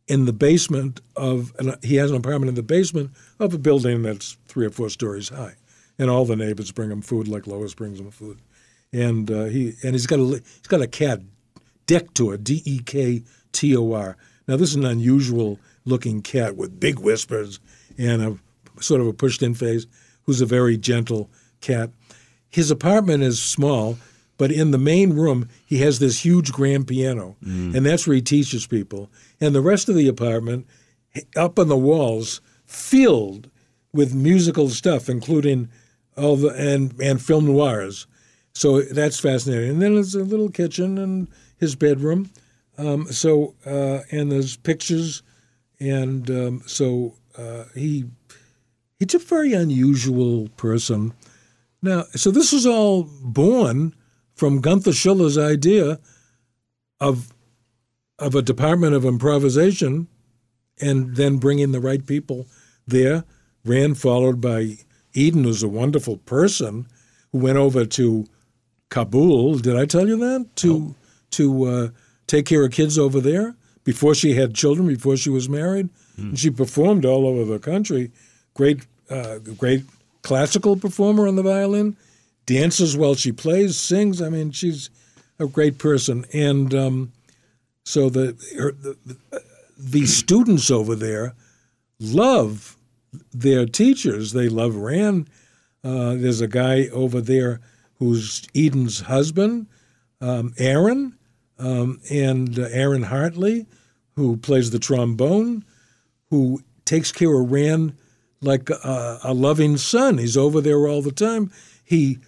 in 0.08 0.24
the 0.26 0.32
basement 0.32 1.00
of. 1.16 1.52
An, 1.58 1.74
he 1.82 1.96
has 1.96 2.10
an 2.10 2.16
apartment 2.16 2.48
in 2.48 2.54
the 2.54 2.62
basement 2.62 3.10
of 3.38 3.54
a 3.54 3.58
building 3.58 4.02
that's 4.02 4.36
three 4.46 4.66
or 4.66 4.70
four 4.70 4.90
stories 4.90 5.28
high 5.28 5.54
and 5.98 6.10
all 6.10 6.24
the 6.24 6.36
neighbors 6.36 6.72
bring 6.72 6.90
him 6.90 7.02
food 7.02 7.28
like 7.28 7.46
Lois 7.46 7.74
brings 7.74 8.00
him 8.00 8.10
food, 8.10 8.40
and 8.92 9.30
uh, 9.30 9.44
he 9.44 9.74
and 9.82 9.92
he's 9.92 10.06
got 10.06 10.18
a 10.18 10.24
he's 10.24 10.68
got 10.68 10.80
a 10.80 10.86
cat, 10.86 11.20
Dektor, 11.86 12.42
D 12.42 12.62
E 12.64 12.80
K 12.80 13.22
T 13.52 13.76
O 13.76 13.92
R. 13.92 14.16
Now 14.48 14.56
this 14.56 14.70
is 14.70 14.76
an 14.76 14.84
unusual 14.84 15.58
looking 15.84 16.22
cat 16.22 16.56
with 16.56 16.80
big 16.80 16.98
whiskers 16.98 17.60
and 17.98 18.22
a 18.22 18.82
sort 18.82 19.00
of 19.00 19.06
a 19.06 19.12
pushed 19.12 19.42
in 19.42 19.54
face, 19.54 19.86
who's 20.24 20.40
a 20.40 20.46
very 20.46 20.76
gentle 20.76 21.30
cat. 21.60 21.90
His 22.50 22.70
apartment 22.70 23.22
is 23.22 23.42
small, 23.42 23.98
but 24.36 24.50
in 24.50 24.70
the 24.70 24.78
main 24.78 25.12
room 25.12 25.48
he 25.64 25.78
has 25.78 25.98
this 25.98 26.24
huge 26.24 26.52
grand 26.52 26.86
piano, 26.86 27.36
mm. 27.44 27.74
and 27.74 27.86
that's 27.86 28.06
where 28.06 28.16
he 28.16 28.22
teaches 28.22 28.66
people. 28.66 29.10
And 29.40 29.54
the 29.54 29.60
rest 29.60 29.88
of 29.88 29.94
the 29.94 30.08
apartment, 30.08 30.66
up 31.36 31.58
on 31.58 31.68
the 31.68 31.76
walls, 31.76 32.40
filled 32.66 33.50
with 33.92 34.14
musical 34.14 34.68
stuff, 34.68 35.08
including 35.08 35.68
all 36.16 36.36
the 36.36 36.48
and 36.50 37.00
and 37.00 37.22
film 37.22 37.46
noirs. 37.46 38.06
So 38.52 38.82
that's 38.82 39.18
fascinating. 39.18 39.70
And 39.70 39.82
then 39.82 39.94
there's 39.94 40.14
a 40.14 40.22
little 40.22 40.48
kitchen 40.48 40.96
and 40.98 41.28
his 41.58 41.74
bedroom. 41.74 42.30
Um, 42.78 43.06
so 43.06 43.54
uh, 43.66 44.00
and 44.10 44.30
there's 44.30 44.56
pictures, 44.56 45.22
and 45.78 46.28
um, 46.30 46.62
so 46.66 47.14
uh, 47.38 47.64
he 47.74 48.04
he's 48.98 49.14
a 49.14 49.18
very 49.18 49.52
unusual 49.52 50.48
person. 50.56 51.14
Now, 51.82 52.04
so 52.14 52.30
this 52.30 52.52
was 52.52 52.66
all 52.66 53.04
born 53.22 53.94
from 54.34 54.60
Gunther 54.60 54.92
Schuller's 54.92 55.38
idea 55.38 55.98
of 57.00 57.32
of 58.18 58.34
a 58.34 58.42
department 58.42 58.94
of 58.94 59.04
improvisation, 59.04 60.06
and 60.80 61.16
then 61.16 61.38
bringing 61.38 61.72
the 61.72 61.80
right 61.80 62.04
people 62.06 62.46
there. 62.86 63.24
Ran 63.64 63.94
followed 63.94 64.40
by 64.40 64.76
Eden 65.14 65.44
was 65.44 65.62
a 65.62 65.68
wonderful 65.68 66.18
person 66.18 66.86
who 67.32 67.38
went 67.38 67.56
over 67.56 67.86
to 67.86 68.26
Kabul. 68.90 69.58
Did 69.58 69.76
I 69.76 69.86
tell 69.86 70.06
you 70.06 70.16
that 70.18 70.54
to 70.56 70.94
to 71.30 71.64
uh, 71.64 71.88
take 72.26 72.46
care 72.46 72.64
of 72.64 72.72
kids 72.72 72.98
over 72.98 73.20
there 73.20 73.56
before 73.84 74.14
she 74.14 74.34
had 74.34 74.54
children, 74.54 74.86
before 74.86 75.16
she 75.16 75.30
was 75.30 75.48
married? 75.48 75.88
Mm. 76.18 76.30
And 76.30 76.38
she 76.38 76.50
performed 76.50 77.04
all 77.04 77.26
over 77.26 77.44
the 77.44 77.58
country. 77.58 78.12
Great, 78.54 78.86
uh, 79.10 79.38
great 79.38 79.84
classical 80.22 80.76
performer 80.76 81.26
on 81.26 81.36
the 81.36 81.42
violin, 81.42 81.96
dances 82.46 82.96
while 82.96 83.14
she 83.14 83.32
plays, 83.32 83.78
sings. 83.78 84.20
I 84.20 84.28
mean, 84.28 84.50
she's 84.50 84.90
a 85.38 85.46
great 85.46 85.78
person. 85.78 86.24
And 86.32 86.74
um, 86.74 87.12
so 87.84 88.08
the, 88.08 88.36
her, 88.58 88.72
the 88.72 88.96
the 89.76 90.06
students 90.06 90.70
over 90.70 90.94
there 90.94 91.34
love 91.98 92.76
their 93.32 93.66
teachers. 93.66 94.32
They 94.32 94.48
love 94.48 94.76
Ran. 94.76 95.28
Uh, 95.82 96.14
there's 96.14 96.40
a 96.40 96.48
guy 96.48 96.88
over 96.88 97.20
there 97.20 97.60
who's 97.98 98.46
Eden's 98.54 99.00
husband, 99.00 99.66
um, 100.20 100.54
Aaron, 100.58 101.16
um, 101.58 102.00
and 102.10 102.58
uh, 102.58 102.68
Aaron 102.70 103.04
Hartley, 103.04 103.66
who 104.16 104.36
plays 104.36 104.70
the 104.70 104.78
trombone, 104.78 105.64
who 106.30 106.62
takes 106.84 107.12
care 107.12 107.38
of 107.38 107.52
Ran 107.52 107.96
like 108.40 108.70
a, 108.70 109.20
a 109.24 109.34
loving 109.34 109.76
son. 109.76 110.18
He's 110.18 110.36
over 110.36 110.60
there 110.60 110.86
all 110.88 111.02
the 111.02 111.12
time. 111.12 111.50
He 111.84 112.18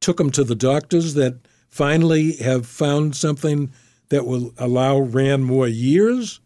took 0.00 0.20
him 0.20 0.30
to 0.30 0.44
the 0.44 0.54
doctors 0.54 1.14
that 1.14 1.36
finally 1.68 2.32
have 2.36 2.66
found 2.66 3.16
something 3.16 3.72
that 4.08 4.26
will 4.26 4.52
allow 4.58 4.98
Ran 4.98 5.42
more 5.42 5.68
years. 5.68 6.40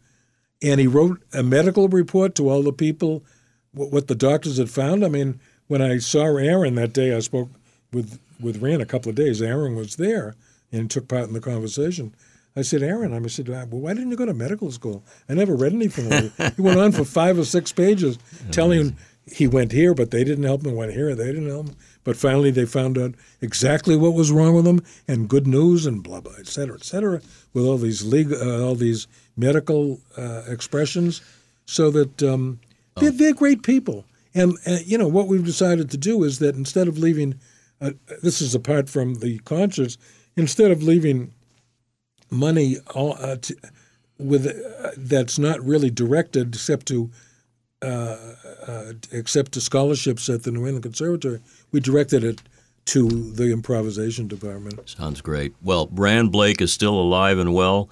And 0.62 0.80
he 0.80 0.86
wrote 0.86 1.22
a 1.32 1.42
medical 1.42 1.88
report 1.88 2.34
to 2.36 2.48
all 2.48 2.62
the 2.62 2.72
people 2.72 3.24
what 3.74 4.06
the 4.06 4.14
doctors 4.14 4.58
had 4.58 4.70
found. 4.70 5.04
I 5.04 5.08
mean, 5.08 5.40
when 5.66 5.80
I 5.80 5.98
saw 5.98 6.36
Aaron 6.36 6.74
that 6.74 6.92
day, 6.92 7.14
I 7.14 7.20
spoke 7.20 7.48
with 7.92 8.20
with 8.40 8.60
Ran 8.60 8.80
a 8.80 8.86
couple 8.86 9.08
of 9.08 9.14
days. 9.16 9.40
Aaron 9.40 9.76
was 9.76 9.96
there 9.96 10.34
and 10.72 10.90
took 10.90 11.08
part 11.08 11.28
in 11.28 11.32
the 11.32 11.40
conversation. 11.40 12.14
I 12.54 12.62
said, 12.62 12.82
Aaron, 12.82 13.14
I 13.14 13.26
said, 13.28 13.48
well, 13.48 13.66
why 13.66 13.94
didn't 13.94 14.10
you 14.10 14.16
go 14.16 14.26
to 14.26 14.34
medical 14.34 14.70
school? 14.70 15.04
I 15.28 15.34
never 15.34 15.54
read 15.54 15.72
anything. 15.72 16.32
he 16.54 16.60
went 16.60 16.78
on 16.78 16.92
for 16.92 17.04
five 17.04 17.38
or 17.38 17.44
six 17.44 17.72
pages 17.72 18.18
telling 18.50 18.80
him 18.80 18.96
he 19.26 19.46
went 19.46 19.72
here, 19.72 19.94
but 19.94 20.10
they 20.10 20.24
didn't 20.24 20.44
help 20.44 20.66
him. 20.66 20.74
Went 20.74 20.92
here, 20.92 21.14
they 21.14 21.26
didn't 21.26 21.48
help 21.48 21.68
him. 21.68 21.76
But 22.04 22.16
finally, 22.16 22.50
they 22.50 22.66
found 22.66 22.98
out 22.98 23.14
exactly 23.40 23.96
what 23.96 24.14
was 24.14 24.32
wrong 24.32 24.54
with 24.54 24.66
him, 24.66 24.82
and 25.06 25.28
good 25.28 25.46
news, 25.46 25.86
and 25.86 26.02
blah 26.02 26.20
blah, 26.20 26.34
et 26.38 26.48
cetera, 26.48 26.74
et 26.74 26.84
cetera, 26.84 27.20
with 27.52 27.64
all 27.64 27.78
these 27.78 28.04
legal, 28.04 28.36
uh, 28.40 28.64
all 28.64 28.74
these 28.74 29.06
medical 29.36 30.00
uh, 30.16 30.42
expressions, 30.48 31.22
so 31.64 31.90
that 31.90 32.22
um, 32.22 32.58
they're, 32.96 33.12
they're 33.12 33.34
great 33.34 33.62
people. 33.62 34.04
And, 34.34 34.56
uh, 34.66 34.78
you 34.84 34.98
know, 34.98 35.08
what 35.08 35.28
we've 35.28 35.44
decided 35.44 35.90
to 35.90 35.96
do 35.96 36.24
is 36.24 36.38
that 36.38 36.56
instead 36.56 36.88
of 36.88 36.98
leaving, 36.98 37.38
uh, 37.80 37.92
this 38.22 38.40
is 38.40 38.54
apart 38.54 38.88
from 38.88 39.16
the 39.16 39.38
concerts, 39.40 39.98
instead 40.36 40.70
of 40.70 40.82
leaving 40.82 41.32
money 42.30 42.78
all, 42.94 43.14
uh, 43.18 43.36
to, 43.36 43.54
with 44.18 44.46
uh, 44.46 44.90
that's 44.96 45.38
not 45.38 45.64
really 45.64 45.90
directed 45.90 46.54
except 46.54 46.86
to 46.86 47.10
uh, 47.82 48.16
uh, 48.66 48.92
except 49.10 49.52
to 49.52 49.60
scholarships 49.60 50.28
at 50.28 50.44
the 50.44 50.50
New 50.50 50.66
England 50.66 50.84
Conservatory, 50.84 51.40
we 51.72 51.80
directed 51.80 52.24
it 52.24 52.40
to 52.84 53.08
the 53.08 53.52
improvisation 53.52 54.28
department. 54.28 54.88
Sounds 54.88 55.20
great. 55.20 55.54
Well, 55.62 55.88
Ran 55.92 56.28
Blake 56.28 56.60
is 56.60 56.72
still 56.72 56.94
alive 56.94 57.38
and 57.38 57.54
well 57.54 57.88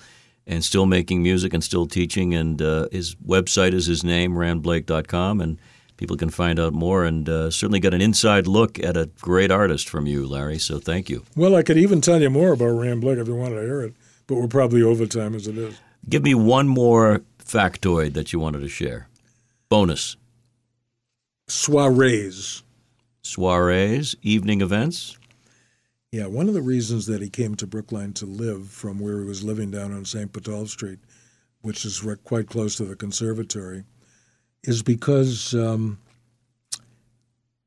and 0.47 0.65
still 0.65 0.87
making 0.87 1.23
music 1.23 1.55
and 1.55 1.63
still 1.63 1.87
teaching. 1.87 2.35
And 2.35 2.61
uh, 2.61 2.89
his 2.91 3.15
website 3.17 3.73
is 3.73 3.87
his 3.87 4.03
name, 4.03 4.35
ranblake.com, 4.35 5.41
and 5.41 5.59
people 5.97 6.17
can 6.17 6.31
find 6.31 6.59
out 6.59 6.73
more 6.73 7.05
and 7.05 7.29
uh, 7.29 7.51
certainly 7.51 7.79
get 7.79 7.95
an 7.95 8.01
inside 8.01 8.47
look 8.47 8.79
at 8.79 8.97
a 8.97 9.11
great 9.21 9.51
artist 9.51 9.89
from 9.89 10.07
you, 10.07 10.27
Larry. 10.27 10.59
So 10.59 10.79
thank 10.79 11.09
you. 11.09 11.25
Well, 11.37 11.55
I 11.55 11.63
could 11.63 11.79
even 11.79 12.01
tell 12.01 12.21
you 12.21 12.31
more 12.31 12.53
about 12.53 12.71
Ran 12.71 13.01
Blake 13.01 13.19
if 13.19 13.29
you 13.29 13.37
wanted 13.37 13.57
to 13.57 13.63
hear 13.63 13.83
it, 13.83 13.95
but 14.27 14.37
we're 14.37 14.49
probably 14.49 14.83
over 14.83 15.07
time 15.07 15.35
as 15.35 15.47
it 15.47 15.57
is. 15.57 15.79
Give 16.09 16.23
me 16.23 16.35
one 16.35 16.67
more 16.67 17.23
factoid 17.45 18.15
that 18.15 18.33
you 18.33 18.39
wanted 18.39 18.61
to 18.61 18.69
share. 18.69 19.09
Bonus. 19.71 20.17
Soirees. 21.49 22.65
Soirees, 23.23 24.17
evening 24.21 24.63
events? 24.63 25.17
Yeah, 26.11 26.27
one 26.27 26.49
of 26.49 26.55
the 26.55 26.61
reasons 26.61 27.07
that 27.07 27.23
he 27.23 27.31
came 27.31 27.55
to 27.55 27.69
Brookline 27.69 28.13
to 28.15 28.27
live 28.27 28.67
from 28.67 28.99
where 28.99 29.21
he 29.21 29.25
was 29.25 29.45
living 29.45 29.71
down 29.71 29.93
on 29.93 30.05
St. 30.05 30.33
Botolph 30.33 30.71
Street, 30.71 30.99
which 31.61 31.85
is 31.85 32.05
quite 32.25 32.49
close 32.49 32.75
to 32.77 32.85
the 32.85 32.97
conservatory, 32.97 33.85
is 34.65 34.83
because 34.83 35.55
um, 35.55 36.01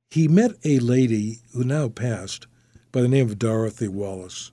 he 0.10 0.28
met 0.28 0.52
a 0.66 0.80
lady 0.80 1.40
who 1.54 1.64
now 1.64 1.88
passed 1.88 2.48
by 2.92 3.02
the 3.02 3.08
name 3.08 3.30
of 3.30 3.40
Dorothy 3.40 3.88
Wallace. 3.88 4.52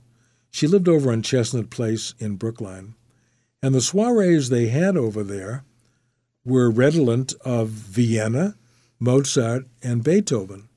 She 0.51 0.67
lived 0.67 0.87
over 0.87 1.11
on 1.11 1.21
Chestnut 1.21 1.69
Place 1.69 2.13
in 2.17 2.37
Brookline. 2.37 2.95
And 3.61 3.75
the 3.75 3.81
soirees 3.81 4.49
they 4.49 4.67
had 4.67 4.95
over 4.95 5.21
there 5.21 5.65
were 6.43 6.69
redolent 6.69 7.33
of 7.45 7.69
Vienna, 7.69 8.55
Mozart, 8.99 9.65
and 9.83 10.03
Beethoven. 10.03 10.69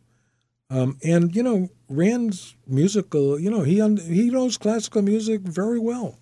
Um, 0.70 0.98
and 1.05 1.35
you 1.35 1.42
know, 1.42 1.68
Ran's 1.88 2.55
musical, 2.66 3.38
you 3.38 3.50
know, 3.50 3.62
he 3.62 3.77
he 3.77 4.31
knows 4.31 4.57
classical 4.57 5.03
music 5.03 5.42
very 5.42 5.79
well. 5.79 6.18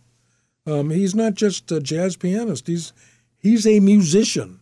Um, 0.67 0.91
he's 0.91 1.15
not 1.15 1.35
just 1.35 1.71
a 1.73 1.81
jazz 1.81 2.17
pianist; 2.17 2.67
he's 2.67 2.93
he's 3.39 3.67
a 3.67 3.81
musician, 3.81 4.61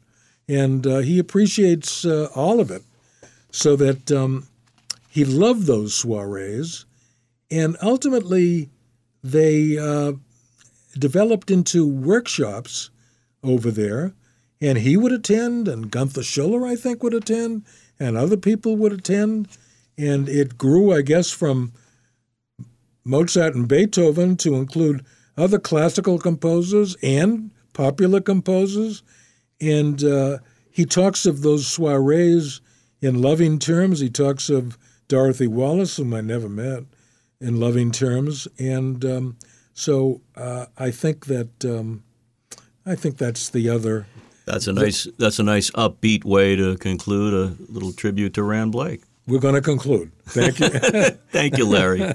and 0.49 0.87
uh, 0.87 0.99
he 0.99 1.19
appreciates 1.19 2.05
uh, 2.05 2.29
all 2.35 2.61
of 2.61 2.71
it. 2.71 2.83
So 3.53 3.75
that 3.77 4.13
um, 4.13 4.47
he 5.09 5.25
loved 5.25 5.67
those 5.67 5.95
soirees, 5.95 6.85
and 7.51 7.77
ultimately, 7.83 8.69
they 9.25 9.77
uh, 9.77 10.13
developed 10.99 11.51
into 11.51 11.87
workshops 11.87 12.91
over 13.43 13.71
there, 13.71 14.13
and 14.61 14.79
he 14.79 14.97
would 14.97 15.13
attend, 15.13 15.69
and 15.69 15.91
Gunther 15.91 16.21
Schuller, 16.21 16.69
I 16.69 16.77
think, 16.77 17.03
would 17.03 17.15
attend, 17.15 17.65
and 17.99 18.17
other 18.17 18.37
people 18.37 18.77
would 18.77 18.93
attend, 18.93 19.49
and 19.97 20.29
it 20.29 20.59
grew, 20.59 20.93
I 20.93 21.03
guess, 21.03 21.31
from 21.31 21.73
Mozart 23.05 23.55
and 23.55 23.69
Beethoven 23.69 24.37
to 24.39 24.55
include 24.55 25.05
other 25.37 25.59
classical 25.59 26.19
composers 26.19 26.97
and 27.03 27.51
popular 27.73 28.21
composers, 28.21 29.03
and 29.61 30.03
uh, 30.05 30.39
he 30.71 30.85
talks 30.85 31.27
of 31.27 31.43
those 31.43 31.67
soirees 31.67 32.61
in 33.01 33.23
loving 33.23 33.59
terms. 33.59 34.01
He 34.01 34.11
talks 34.11 34.51
of 34.51 34.77
Dorothy 35.09 35.47
Wallace, 35.47 35.97
whom 35.97 36.15
I 36.15 36.21
never 36.21 36.49
met, 36.49 36.85
in 37.41 37.59
loving 37.59 37.91
terms, 37.91 38.47
and 38.59 39.05
um, 39.05 39.37
so 39.73 40.21
uh, 40.37 40.67
I 40.77 40.91
think 40.91 41.27
that 41.27 41.65
um, 41.65 42.05
I 42.85 42.95
think 42.95 43.17
that's 43.17 43.49
the 43.49 43.69
other. 43.71 44.07
That's 44.51 44.67
a 44.67 44.73
nice. 44.73 45.07
That's 45.19 45.39
a 45.39 45.43
nice 45.43 45.71
upbeat 45.71 46.25
way 46.25 46.57
to 46.57 46.77
conclude 46.77 47.35
a 47.35 47.73
little 47.73 47.93
tribute 47.93 48.35
to 48.35 48.43
Ran 48.43 48.71
Blake. 48.71 49.03
We're 49.27 49.39
going 49.39 49.55
to 49.55 49.61
conclude. 49.61 50.11
Thank 50.25 50.59
you. 50.59 50.69
Thank 51.31 51.57
you, 51.57 51.67
Larry. 51.67 52.13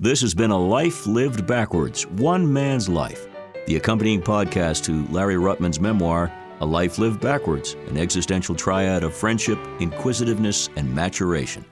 this 0.00 0.20
has 0.22 0.34
been 0.34 0.50
a 0.50 0.58
life 0.58 1.06
lived 1.06 1.46
backwards, 1.46 2.06
one 2.06 2.52
man's 2.52 2.88
life. 2.88 3.26
The 3.66 3.76
accompanying 3.76 4.22
podcast 4.22 4.84
to 4.84 5.06
Larry 5.12 5.36
Ruttman's 5.36 5.78
memoir, 5.78 6.32
A 6.60 6.66
Life 6.66 6.98
Lived 6.98 7.20
Backwards, 7.20 7.74
an 7.88 7.96
existential 7.96 8.54
triad 8.54 9.04
of 9.04 9.14
friendship, 9.14 9.58
inquisitiveness, 9.80 10.68
and 10.76 10.92
maturation. 10.92 11.64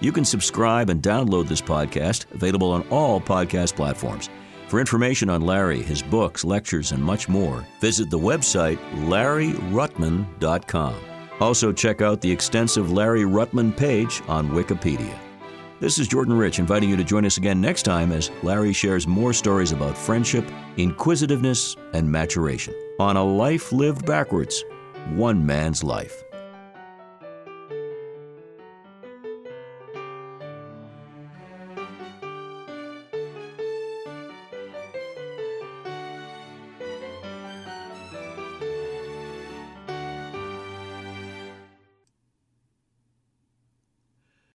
You 0.00 0.10
can 0.10 0.24
subscribe 0.24 0.90
and 0.90 1.00
download 1.00 1.46
this 1.46 1.60
podcast, 1.60 2.28
available 2.32 2.72
on 2.72 2.82
all 2.88 3.20
podcast 3.20 3.76
platforms. 3.76 4.28
For 4.72 4.80
information 4.80 5.28
on 5.28 5.42
Larry, 5.42 5.82
his 5.82 6.00
books, 6.00 6.46
lectures, 6.46 6.92
and 6.92 7.04
much 7.04 7.28
more, 7.28 7.62
visit 7.78 8.08
the 8.08 8.18
website 8.18 8.78
larryruttman.com. 9.06 10.94
Also, 11.40 11.74
check 11.74 12.00
out 12.00 12.22
the 12.22 12.32
extensive 12.32 12.90
Larry 12.90 13.24
Ruttman 13.24 13.76
page 13.76 14.22
on 14.28 14.48
Wikipedia. 14.48 15.14
This 15.78 15.98
is 15.98 16.08
Jordan 16.08 16.38
Rich 16.38 16.58
inviting 16.58 16.88
you 16.88 16.96
to 16.96 17.04
join 17.04 17.26
us 17.26 17.36
again 17.36 17.60
next 17.60 17.82
time 17.82 18.12
as 18.12 18.30
Larry 18.42 18.72
shares 18.72 19.06
more 19.06 19.34
stories 19.34 19.72
about 19.72 19.94
friendship, 19.94 20.50
inquisitiveness, 20.78 21.76
and 21.92 22.10
maturation 22.10 22.74
on 22.98 23.18
a 23.18 23.22
life 23.22 23.72
lived 23.72 24.06
backwards, 24.06 24.64
one 25.10 25.44
man's 25.44 25.84
life. 25.84 26.24